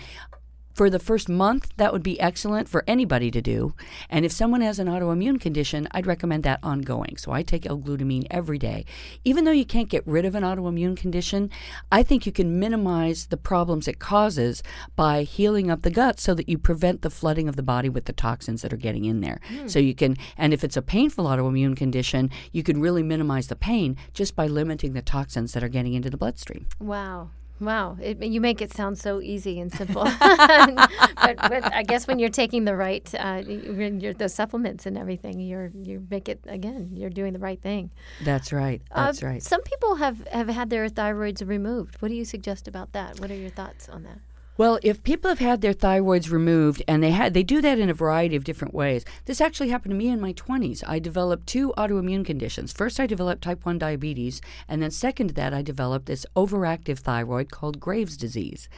for 0.72 0.88
the 0.88 0.98
first 0.98 1.28
month, 1.28 1.72
that 1.76 1.92
would 1.92 2.02
be 2.02 2.20
excellent 2.20 2.68
for 2.68 2.84
anybody 2.86 3.30
to 3.30 3.42
do. 3.42 3.74
And 4.08 4.24
if 4.24 4.32
someone 4.32 4.60
has 4.60 4.78
an 4.78 4.88
autoimmune 4.88 5.40
condition, 5.40 5.88
I'd 5.90 6.06
recommend 6.06 6.42
that 6.44 6.60
ongoing. 6.62 7.16
So 7.16 7.32
I 7.32 7.42
take 7.42 7.66
L-glutamine 7.66 8.26
every 8.30 8.58
day. 8.58 8.84
Even 9.24 9.44
though 9.44 9.50
you 9.52 9.64
can't 9.64 9.88
get 9.88 10.06
rid 10.06 10.24
of 10.24 10.34
an 10.34 10.42
autoimmune 10.42 10.96
condition, 10.96 11.50
I 11.90 12.02
think 12.02 12.26
you 12.26 12.32
can 12.32 12.58
minimize 12.58 13.26
the 13.26 13.36
problems 13.36 13.86
it 13.86 13.98
causes 13.98 14.62
by 14.96 15.22
healing 15.22 15.70
up 15.70 15.82
the 15.82 15.90
gut 15.90 16.20
so 16.20 16.34
that 16.34 16.48
you 16.48 16.58
prevent 16.58 17.02
the 17.02 17.10
flooding 17.10 17.48
of 17.48 17.56
the 17.56 17.62
body 17.62 17.88
with 17.88 18.06
the 18.06 18.12
toxins 18.12 18.62
that 18.62 18.72
are 18.72 18.76
getting 18.76 19.04
in 19.04 19.20
there. 19.20 19.40
Hmm. 19.48 19.68
So 19.68 19.78
you 19.78 19.94
can, 19.94 20.16
and 20.36 20.52
if 20.52 20.64
it's 20.64 20.76
a 20.76 20.82
painful 20.82 21.26
autoimmune 21.26 21.76
condition, 21.76 22.30
you 22.52 22.62
can 22.62 22.80
really 22.80 23.02
minimize 23.02 23.48
the 23.48 23.56
pain 23.56 23.96
just 24.14 24.34
by 24.34 24.46
limiting 24.46 24.92
the 24.92 25.02
toxins 25.02 25.52
that 25.52 25.62
are 25.62 25.68
getting 25.68 25.94
into 25.94 26.10
the 26.10 26.16
bloodstream. 26.16 26.66
Wow. 26.80 27.30
Wow, 27.64 27.96
it, 28.02 28.22
you 28.22 28.40
make 28.40 28.60
it 28.60 28.72
sound 28.74 28.98
so 28.98 29.20
easy 29.20 29.60
and 29.60 29.72
simple. 29.72 30.02
but, 30.20 31.36
but 31.36 31.72
I 31.72 31.82
guess 31.84 32.06
when 32.08 32.18
you're 32.18 32.28
taking 32.42 32.64
the 32.64 32.74
right, 32.76 33.08
uh, 33.14 33.42
you- 33.46 33.98
you're, 34.00 34.14
the 34.14 34.28
supplements 34.28 34.84
and 34.86 34.98
everything, 34.98 35.38
you're 35.40 35.70
you 35.82 36.04
make 36.10 36.28
it 36.28 36.40
again. 36.48 36.90
You're 36.92 37.10
doing 37.10 37.32
the 37.32 37.38
right 37.38 37.60
thing. 37.60 37.90
That's 38.24 38.52
right. 38.52 38.82
Uh, 38.90 39.06
That's 39.06 39.22
right. 39.22 39.42
Some 39.42 39.62
people 39.62 39.94
have 39.96 40.26
have 40.28 40.48
had 40.48 40.70
their 40.70 40.88
thyroids 40.88 41.46
removed. 41.46 42.00
What 42.02 42.08
do 42.08 42.14
you 42.14 42.24
suggest 42.24 42.66
about 42.68 42.92
that? 42.92 43.20
What 43.20 43.30
are 43.30 43.36
your 43.36 43.50
thoughts 43.50 43.88
on 43.88 44.02
that? 44.04 44.18
Well, 44.62 44.78
if 44.84 45.02
people 45.02 45.28
have 45.28 45.40
had 45.40 45.60
their 45.60 45.74
thyroids 45.74 46.30
removed, 46.30 46.84
and 46.86 47.02
they 47.02 47.10
had, 47.10 47.34
they 47.34 47.42
do 47.42 47.60
that 47.62 47.80
in 47.80 47.90
a 47.90 47.94
variety 47.94 48.36
of 48.36 48.44
different 48.44 48.72
ways. 48.72 49.04
This 49.24 49.40
actually 49.40 49.70
happened 49.70 49.90
to 49.90 49.96
me 49.96 50.06
in 50.06 50.20
my 50.20 50.32
20s. 50.34 50.84
I 50.86 51.00
developed 51.00 51.48
two 51.48 51.74
autoimmune 51.76 52.24
conditions. 52.24 52.72
First, 52.72 53.00
I 53.00 53.08
developed 53.08 53.42
type 53.42 53.66
1 53.66 53.78
diabetes, 53.78 54.40
and 54.68 54.80
then 54.80 54.92
second 54.92 55.26
to 55.26 55.34
that, 55.34 55.52
I 55.52 55.62
developed 55.62 56.06
this 56.06 56.26
overactive 56.36 57.00
thyroid 57.00 57.50
called 57.50 57.80
Graves' 57.80 58.16
disease. 58.16 58.68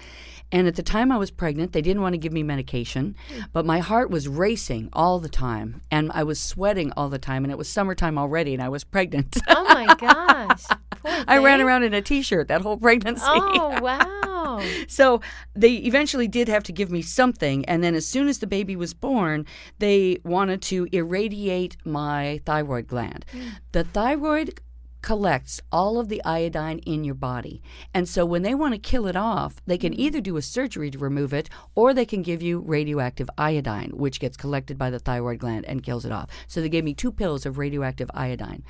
And 0.53 0.67
at 0.67 0.77
the 0.77 0.83
time 0.83 1.11
I 1.11 1.17
was 1.17 1.31
pregnant, 1.31 1.73
they 1.73 1.83
didn't 1.83 2.03
want 2.03 2.13
to 2.13 2.19
give 2.19 2.33
me 2.33 2.43
medication, 2.43 3.17
but 3.53 3.67
my 3.67 3.81
heart 3.81 4.11
was 4.11 4.29
racing 4.29 4.89
all 4.93 5.19
the 5.19 5.29
time, 5.29 5.81
and 5.91 6.13
I 6.13 6.23
was 6.23 6.39
sweating 6.41 6.93
all 6.97 7.09
the 7.09 7.19
time, 7.19 7.45
and 7.45 7.51
it 7.51 7.59
was 7.59 7.69
summertime 7.69 8.19
already, 8.19 8.55
and 8.55 8.63
I 8.63 8.69
was 8.69 8.85
pregnant. 8.85 9.37
Oh 9.49 9.65
my 9.65 9.95
gosh! 9.99 10.65
I 11.05 11.39
ran 11.39 11.61
around 11.61 11.83
in 11.83 11.95
a 11.95 12.03
t-shirt 12.03 12.49
that 12.49 12.63
whole 12.63 12.77
pregnancy. 12.77 13.25
Oh 13.27 13.81
wow! 13.83 14.63
So 14.87 15.21
they 15.55 15.75
eventually 15.75 16.29
did 16.29 16.49
have 16.49 16.63
to 16.65 16.73
give 16.73 16.91
me 16.91 17.03
something, 17.03 17.65
and 17.67 17.83
then 17.83 17.95
as 17.95 18.07
soon 18.07 18.29
as 18.29 18.39
the 18.39 18.47
baby 18.47 18.77
was 18.77 18.95
born, 18.95 19.47
they 19.79 20.19
wanted 20.25 20.63
to 20.63 20.87
irradiate 20.93 21.77
my 21.85 22.41
thyroid 22.45 22.87
gland. 22.87 23.25
Mm. 23.33 23.51
The 23.73 23.85
thyroid 23.85 24.61
collects 25.05 25.61
all 25.71 26.01
of 26.01 26.09
the 26.09 26.25
iodine 26.25 26.79
in 26.87 27.05
your 27.05 27.15
body. 27.15 27.61
And 27.93 28.09
so 28.09 28.25
when 28.25 28.41
they 28.41 28.55
want 28.55 28.73
to 28.73 28.79
kill 28.79 29.07
it 29.07 29.17
off, 29.17 29.57
they 29.67 29.77
can 29.77 29.93
either 30.01 30.19
do 30.19 30.39
a 30.39 30.43
surgery 30.43 30.91
to 30.91 30.99
remove 30.99 31.35
it 31.35 31.51
or 31.75 31.93
they 31.93 32.07
can 32.07 32.23
give 32.23 32.41
you 32.41 32.61
radioactive 32.61 33.29
iodine, 33.37 33.91
which 33.93 34.19
gets 34.19 34.39
collected 34.39 34.79
by 34.79 34.89
the 34.89 34.99
thyroid 34.99 35.41
gland 35.41 35.67
and 35.67 35.83
kills 35.83 36.07
it 36.07 36.13
off. 36.13 36.31
So 36.49 36.63
they 36.63 36.71
gave 36.71 36.85
me 36.85 36.95
two 36.95 37.13
pills 37.13 37.45
of 37.45 37.59
radioactive 37.59 38.11
iodine. 38.15 38.65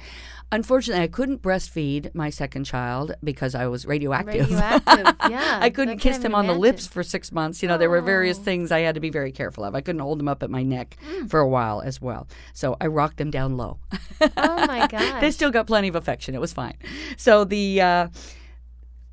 Unfortunately, 0.52 1.02
I 1.02 1.08
couldn't 1.08 1.40
breastfeed 1.42 2.14
my 2.14 2.30
second 2.30 2.64
child 2.64 3.14
because 3.24 3.54
I 3.54 3.66
was 3.66 3.86
radioactive. 3.86 4.50
Radioactive, 4.50 5.16
yeah. 5.30 5.58
I 5.60 5.70
couldn't 5.70 5.98
kiss 5.98 6.18
him 6.18 6.34
on 6.34 6.46
the 6.46 6.54
lips 6.54 6.86
for 6.86 7.02
six 7.02 7.32
months. 7.32 7.62
You 7.62 7.68
know, 7.68 7.78
there 7.78 7.90
were 7.90 8.00
various 8.00 8.38
Oh. 8.38 8.42
things 8.42 8.70
I 8.72 8.80
had 8.80 8.94
to 8.96 9.00
be 9.00 9.10
very 9.10 9.32
careful 9.32 9.64
of. 9.64 9.74
I 9.74 9.80
couldn't 9.80 10.00
hold 10.02 10.18
them 10.18 10.28
up 10.28 10.42
at 10.42 10.50
my 10.50 10.62
neck 10.62 10.96
Mm. 11.08 11.30
for 11.30 11.40
a 11.40 11.48
while 11.48 11.80
as 11.80 12.00
well. 12.00 12.26
So 12.52 12.76
I 12.80 12.86
rocked 12.88 13.16
them 13.18 13.30
down 13.30 13.56
low. 13.56 13.78
Oh 14.20 14.66
my 14.66 14.86
god! 14.86 15.20
they 15.22 15.30
still 15.30 15.50
got 15.50 15.66
plenty 15.66 15.88
of 15.88 15.94
affection. 15.96 16.23
It 16.32 16.40
was 16.40 16.52
fine. 16.52 16.74
So 17.16 17.44
the. 17.44 17.80
Uh, 17.80 18.08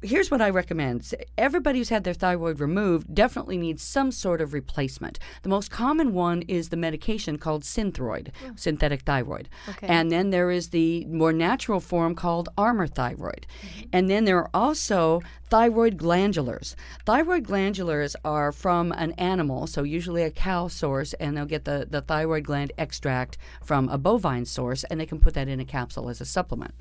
Here's 0.03 0.31
what 0.31 0.41
I 0.41 0.49
recommend. 0.49 1.13
Everybody 1.37 1.77
who's 1.77 1.89
had 1.89 2.03
their 2.03 2.15
thyroid 2.15 2.59
removed 2.59 3.13
definitely 3.13 3.57
needs 3.57 3.83
some 3.83 4.11
sort 4.11 4.41
of 4.41 4.51
replacement. 4.51 5.19
The 5.43 5.49
most 5.49 5.69
common 5.69 6.13
one 6.13 6.41
is 6.43 6.69
the 6.69 6.77
medication 6.77 7.37
called 7.37 7.61
Synthroid, 7.63 8.29
synthetic 8.55 9.01
thyroid. 9.01 9.47
Okay. 9.69 9.85
And 9.85 10.11
then 10.11 10.31
there 10.31 10.49
is 10.49 10.69
the 10.69 11.05
more 11.05 11.31
natural 11.31 11.79
form 11.79 12.15
called 12.15 12.49
Armour 12.57 12.87
thyroid. 12.87 13.45
Mm-hmm. 13.61 13.89
And 13.93 14.09
then 14.09 14.25
there 14.25 14.37
are 14.39 14.49
also 14.55 15.21
thyroid 15.51 15.97
glandulars. 15.97 16.75
Thyroid 17.05 17.43
glandulars 17.43 18.15
are 18.25 18.51
from 18.51 18.93
an 18.93 19.11
animal, 19.13 19.67
so 19.67 19.83
usually 19.83 20.23
a 20.23 20.31
cow 20.31 20.67
source, 20.67 21.13
and 21.15 21.37
they'll 21.37 21.45
get 21.45 21.65
the, 21.65 21.85
the 21.87 22.01
thyroid 22.01 22.45
gland 22.45 22.71
extract 22.77 23.37
from 23.63 23.87
a 23.89 23.97
bovine 23.97 24.45
source, 24.45 24.83
and 24.85 24.99
they 24.99 25.05
can 25.05 25.19
put 25.19 25.33
that 25.35 25.47
in 25.47 25.59
a 25.59 25.65
capsule 25.65 26.09
as 26.09 26.21
a 26.21 26.25
supplement. 26.25 26.73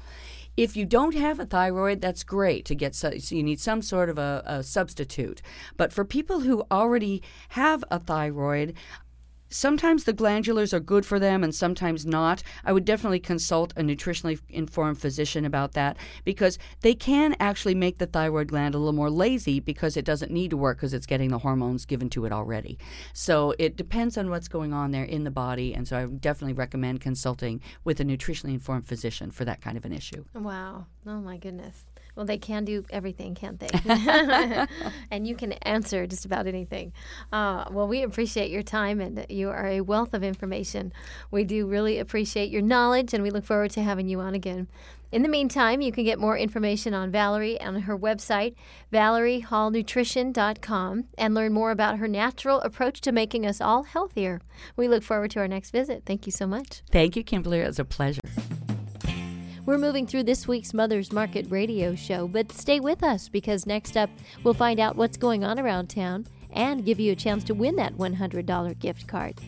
If 0.57 0.77
you 0.77 0.85
don't 0.85 1.15
have 1.15 1.41
a 1.41 1.47
thyroid, 1.47 2.01
that's 2.01 2.23
great 2.23 2.65
to 2.67 2.75
get. 2.75 2.95
So 2.95 3.13
you 3.15 3.43
need 3.43 3.61
some 3.61 3.83
sort 3.83 4.09
of 4.09 4.19
a, 4.19 4.43
a 4.45 4.63
substitute. 4.63 5.43
But 5.77 5.93
for 5.93 6.05
people 6.05 6.41
who 6.41 6.65
already 6.71 7.23
have 7.51 7.85
a 7.91 7.99
thyroid, 7.99 8.75
sometimes 9.51 10.05
the 10.05 10.15
glandulars 10.15 10.73
are 10.73 10.81
good 10.81 11.05
for 11.05 11.19
them 11.19 11.45
and 11.45 11.55
sometimes 11.55 12.07
not. 12.07 12.43
I 12.65 12.73
would 12.73 12.85
definitely 12.85 13.21
consult 13.21 13.73
a 13.77 13.83
nutritionally 13.83 14.41
informed 14.49 14.99
physician 14.99 15.45
about 15.45 15.73
that 15.73 15.97
because 16.25 16.59
they 16.81 16.95
can 16.95 17.37
actually 17.41 17.75
make 17.75 17.99
the 17.99 18.07
thyroid 18.07 18.49
gland 18.49 18.75
a 18.75 18.79
little 18.79 18.93
more 18.93 19.11
lazy 19.11 19.61
because 19.61 19.97
it 19.97 20.05
doesn't 20.05 20.31
need 20.31 20.51
to 20.51 20.57
work 20.57 20.79
because 20.79 20.95
it's 20.95 21.07
getting 21.07 21.31
the 21.31 21.39
hormones 21.39 21.85
given 21.85 22.09
to 22.11 22.25
it 22.25 22.33
already. 22.33 22.79
So 23.13 23.55
it 23.59 23.77
depends 23.77 24.17
on 24.17 24.31
what's 24.31 24.49
going 24.49 24.73
on 24.73 24.93
there 24.93 25.05
in 25.05 25.25
the 25.25 25.31
body. 25.31 25.75
And 25.75 25.87
so 25.87 25.99
I 25.99 26.07
definitely 26.07 26.55
recommend 26.55 27.01
consulting 27.01 27.61
with 27.85 28.01
a 28.01 28.05
nutritionally 28.05 28.55
informed 28.55 28.87
physician 28.87 29.31
for 29.31 29.45
that 29.45 29.61
kind 29.61 29.77
of 29.77 29.85
an 29.85 29.93
issue. 29.93 30.25
Wow. 30.35 30.87
Oh 31.07 31.21
my 31.21 31.37
goodness. 31.37 31.85
Well, 32.21 32.27
they 32.27 32.37
can 32.37 32.67
do 32.67 32.85
everything, 32.91 33.35
can't 33.35 33.59
they? 33.59 33.71
and 35.11 35.27
you 35.27 35.35
can 35.35 35.53
answer 35.53 36.07
just 36.07 36.27
about 36.27 36.47
anything. 36.47 36.93
Uh, 37.33 37.65
well, 37.71 37.89
we 37.89 38.03
appreciate 38.03 38.51
your 38.51 38.63
time 38.63 39.01
and 39.01 39.25
you 39.31 39.49
are 39.49 39.67
a 39.67 39.81
wealth 39.81 40.13
of 40.13 40.23
information. 40.23 40.93
We 41.31 41.45
do 41.45 41.67
really 41.67 41.99
appreciate 41.99 42.51
your 42.51 42.61
knowledge 42.61 43.15
and 43.15 43.23
we 43.23 43.31
look 43.31 43.47
forward 43.47 43.71
to 43.71 43.83
having 43.83 44.07
you 44.07 44.21
on 44.21 44.35
again. 44.35 44.69
In 45.11 45.23
the 45.23 45.31
meantime, 45.31 45.81
you 45.81 45.93
can 45.93 46.05
get 46.05 46.19
more 46.19 46.37
information 46.37 46.93
on 46.93 47.11
Valerie 47.11 47.59
on 47.59 47.81
her 47.81 47.97
website, 47.97 48.55
valeriehallnutrition.com, 48.93 51.05
and 51.17 51.35
learn 51.35 51.55
more 51.55 51.71
about 51.71 51.97
her 51.97 52.07
natural 52.07 52.61
approach 52.61 53.01
to 53.01 53.13
making 53.13 53.47
us 53.47 53.63
all 53.63 53.85
healthier. 53.85 54.43
We 54.77 54.89
look 54.89 55.03
forward 55.03 55.31
to 55.31 55.41
our 55.41 55.49
next 55.49 55.71
visit. 55.71 56.03
Thank 56.05 56.27
you 56.27 56.33
so 56.33 56.47
much. 56.47 56.83
Thank 56.91 57.17
you, 57.17 57.25
Kimberly. 57.25 57.61
It 57.61 57.67
was 57.67 57.79
a 57.79 57.85
pleasure. 57.87 58.20
We're 59.67 59.79
moving 59.79 60.07
through 60.07 60.23
this 60.23 60.49
week's 60.49 60.73
Mother's 60.73 61.13
Market 61.13 61.47
radio 61.51 61.95
show, 61.95 62.27
but 62.27 62.51
stay 62.51 62.81
with 62.81 63.03
us 63.03 63.29
because 63.29 63.67
next 63.67 63.95
up 63.95 64.09
we'll 64.43 64.55
find 64.55 64.81
out 64.81 64.97
what's 64.97 65.19
going 65.19 65.45
on 65.45 65.61
around 65.61 65.89
town 65.89 66.27
and 66.51 66.85
give 66.85 66.99
you 66.99 67.13
a 67.13 67.17
chance 67.17 67.45
to 67.45 67.55
win 67.55 67.77
that 67.77 67.95
$100 67.99 68.79
gift 68.79 69.07
card. 69.07 69.39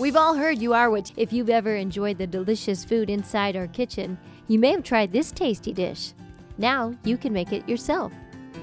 We've 0.00 0.16
all 0.16 0.34
heard 0.34 0.58
you 0.58 0.74
are 0.74 0.90
what 0.90 1.12
if 1.16 1.32
you've 1.32 1.48
ever 1.48 1.76
enjoyed 1.76 2.18
the 2.18 2.26
delicious 2.26 2.84
food 2.84 3.08
inside 3.08 3.54
our 3.54 3.68
kitchen, 3.68 4.18
you 4.48 4.58
may 4.58 4.72
have 4.72 4.82
tried 4.82 5.12
this 5.12 5.30
tasty 5.30 5.72
dish. 5.72 6.12
Now 6.58 6.96
you 7.04 7.16
can 7.16 7.32
make 7.32 7.52
it 7.52 7.68
yourself. 7.68 8.12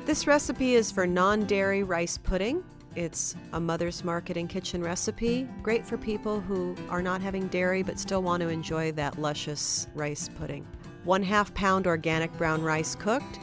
This 0.05 0.27
recipe 0.27 0.75
is 0.75 0.91
for 0.91 1.07
non 1.07 1.45
dairy 1.45 1.83
rice 1.83 2.17
pudding. 2.17 2.61
It's 2.95 3.35
a 3.53 3.59
mother's 3.59 4.03
market 4.03 4.35
and 4.35 4.49
kitchen 4.49 4.81
recipe, 4.81 5.47
great 5.61 5.85
for 5.85 5.97
people 5.97 6.41
who 6.41 6.75
are 6.89 7.03
not 7.03 7.21
having 7.21 7.47
dairy 7.47 7.83
but 7.83 7.99
still 7.99 8.23
want 8.23 8.41
to 8.41 8.49
enjoy 8.49 8.91
that 8.93 9.19
luscious 9.19 9.87
rice 9.93 10.27
pudding. 10.39 10.67
One 11.03 11.21
half 11.21 11.53
pound 11.53 11.85
organic 11.85 12.35
brown 12.37 12.63
rice 12.63 12.95
cooked, 12.95 13.37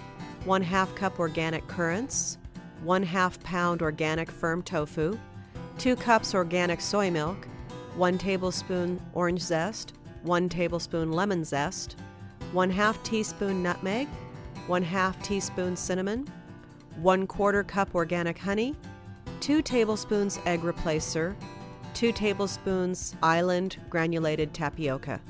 one 0.45 0.63
half 0.63 0.95
cup 0.97 1.21
organic 1.21 1.67
currants, 1.69 2.39
one 2.83 3.05
half 3.05 3.41
pound 3.45 3.83
organic 3.83 4.31
firm 4.31 4.63
tofu, 4.63 5.17
two 5.79 5.95
cups 5.95 6.35
organic 6.35 6.81
soy 6.81 7.11
milk, 7.11 7.47
one 7.95 8.19
tablespoon 8.19 9.01
orange 9.15 9.41
zest, 9.41 9.95
one 10.23 10.49
tablespoon 10.49 11.13
lemon 11.13 11.45
zest, 11.45 11.97
one 12.53 12.69
half 12.69 13.01
teaspoon 13.05 13.63
nutmeg, 13.63 14.09
one 14.67 14.83
half 14.83 15.23
teaspoon 15.23 15.77
cinnamon, 15.77 16.27
one 16.97 17.27
quarter 17.29 17.63
cup 17.63 17.95
organic 17.95 18.37
honey, 18.37 18.75
2 19.47 19.63
tablespoons 19.63 20.41
egg 20.45 20.63
replacer, 20.63 21.37
2 21.95 22.11
tablespoons 22.11 23.15
island 23.23 23.77
granulated 23.89 24.53
tapioca. 24.53 25.21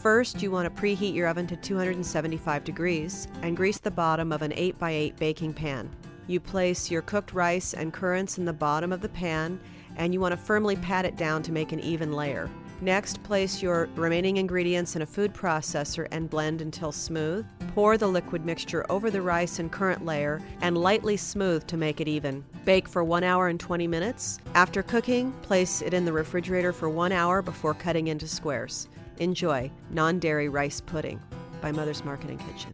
First, 0.00 0.40
you 0.40 0.50
want 0.50 0.74
to 0.74 0.82
preheat 0.82 1.12
your 1.12 1.28
oven 1.28 1.46
to 1.48 1.54
275 1.54 2.64
degrees 2.64 3.28
and 3.42 3.54
grease 3.54 3.76
the 3.76 3.90
bottom 3.90 4.32
of 4.32 4.40
an 4.40 4.52
8x8 4.52 5.18
baking 5.18 5.52
pan. 5.52 5.94
You 6.28 6.40
place 6.40 6.90
your 6.90 7.02
cooked 7.02 7.34
rice 7.34 7.74
and 7.74 7.92
currants 7.92 8.38
in 8.38 8.46
the 8.46 8.54
bottom 8.54 8.90
of 8.90 9.02
the 9.02 9.10
pan 9.10 9.60
and 9.96 10.14
you 10.14 10.20
want 10.20 10.32
to 10.32 10.38
firmly 10.38 10.76
pat 10.76 11.04
it 11.04 11.18
down 11.18 11.42
to 11.42 11.52
make 11.52 11.72
an 11.72 11.80
even 11.80 12.14
layer. 12.14 12.48
Next, 12.80 13.22
place 13.22 13.60
your 13.60 13.90
remaining 13.96 14.38
ingredients 14.38 14.96
in 14.96 15.02
a 15.02 15.06
food 15.06 15.34
processor 15.34 16.08
and 16.10 16.30
blend 16.30 16.62
until 16.62 16.90
smooth. 16.90 17.44
Pour 17.74 17.98
the 17.98 18.06
liquid 18.06 18.46
mixture 18.46 18.86
over 18.88 19.10
the 19.10 19.20
rice 19.20 19.58
and 19.58 19.70
currant 19.70 20.06
layer 20.06 20.40
and 20.62 20.78
lightly 20.78 21.18
smooth 21.18 21.66
to 21.66 21.76
make 21.76 22.00
it 22.00 22.08
even. 22.08 22.42
Bake 22.68 22.86
for 22.86 23.02
1 23.02 23.24
hour 23.24 23.48
and 23.48 23.58
20 23.58 23.86
minutes. 23.86 24.40
After 24.54 24.82
cooking, 24.82 25.32
place 25.40 25.80
it 25.80 25.94
in 25.94 26.04
the 26.04 26.12
refrigerator 26.12 26.70
for 26.70 26.90
1 26.90 27.12
hour 27.12 27.40
before 27.40 27.72
cutting 27.72 28.08
into 28.08 28.28
squares. 28.28 28.88
Enjoy 29.16 29.70
non 29.88 30.18
dairy 30.18 30.50
rice 30.50 30.78
pudding 30.82 31.18
by 31.62 31.72
Mother's 31.72 32.04
Market 32.04 32.28
and 32.28 32.38
Kitchen. 32.38 32.70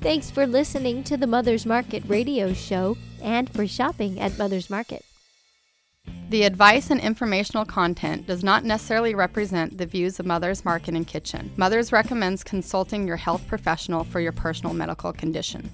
Thanks 0.00 0.30
for 0.30 0.46
listening 0.46 1.02
to 1.02 1.16
the 1.16 1.26
Mother's 1.26 1.66
Market 1.66 2.04
radio 2.06 2.52
show 2.52 2.96
and 3.20 3.52
for 3.52 3.66
shopping 3.66 4.20
at 4.20 4.38
Mother's 4.38 4.70
Market. 4.70 5.04
The 6.30 6.44
advice 6.44 6.90
and 6.90 7.00
informational 7.00 7.64
content 7.64 8.28
does 8.28 8.44
not 8.44 8.64
necessarily 8.64 9.16
represent 9.16 9.76
the 9.76 9.86
views 9.86 10.20
of 10.20 10.26
Mother's 10.26 10.64
Market 10.64 10.94
and 10.94 11.04
Kitchen. 11.04 11.50
Mother's 11.56 11.90
recommends 11.90 12.44
consulting 12.44 13.08
your 13.08 13.16
health 13.16 13.44
professional 13.48 14.04
for 14.04 14.20
your 14.20 14.30
personal 14.30 14.72
medical 14.72 15.12
condition. 15.12 15.68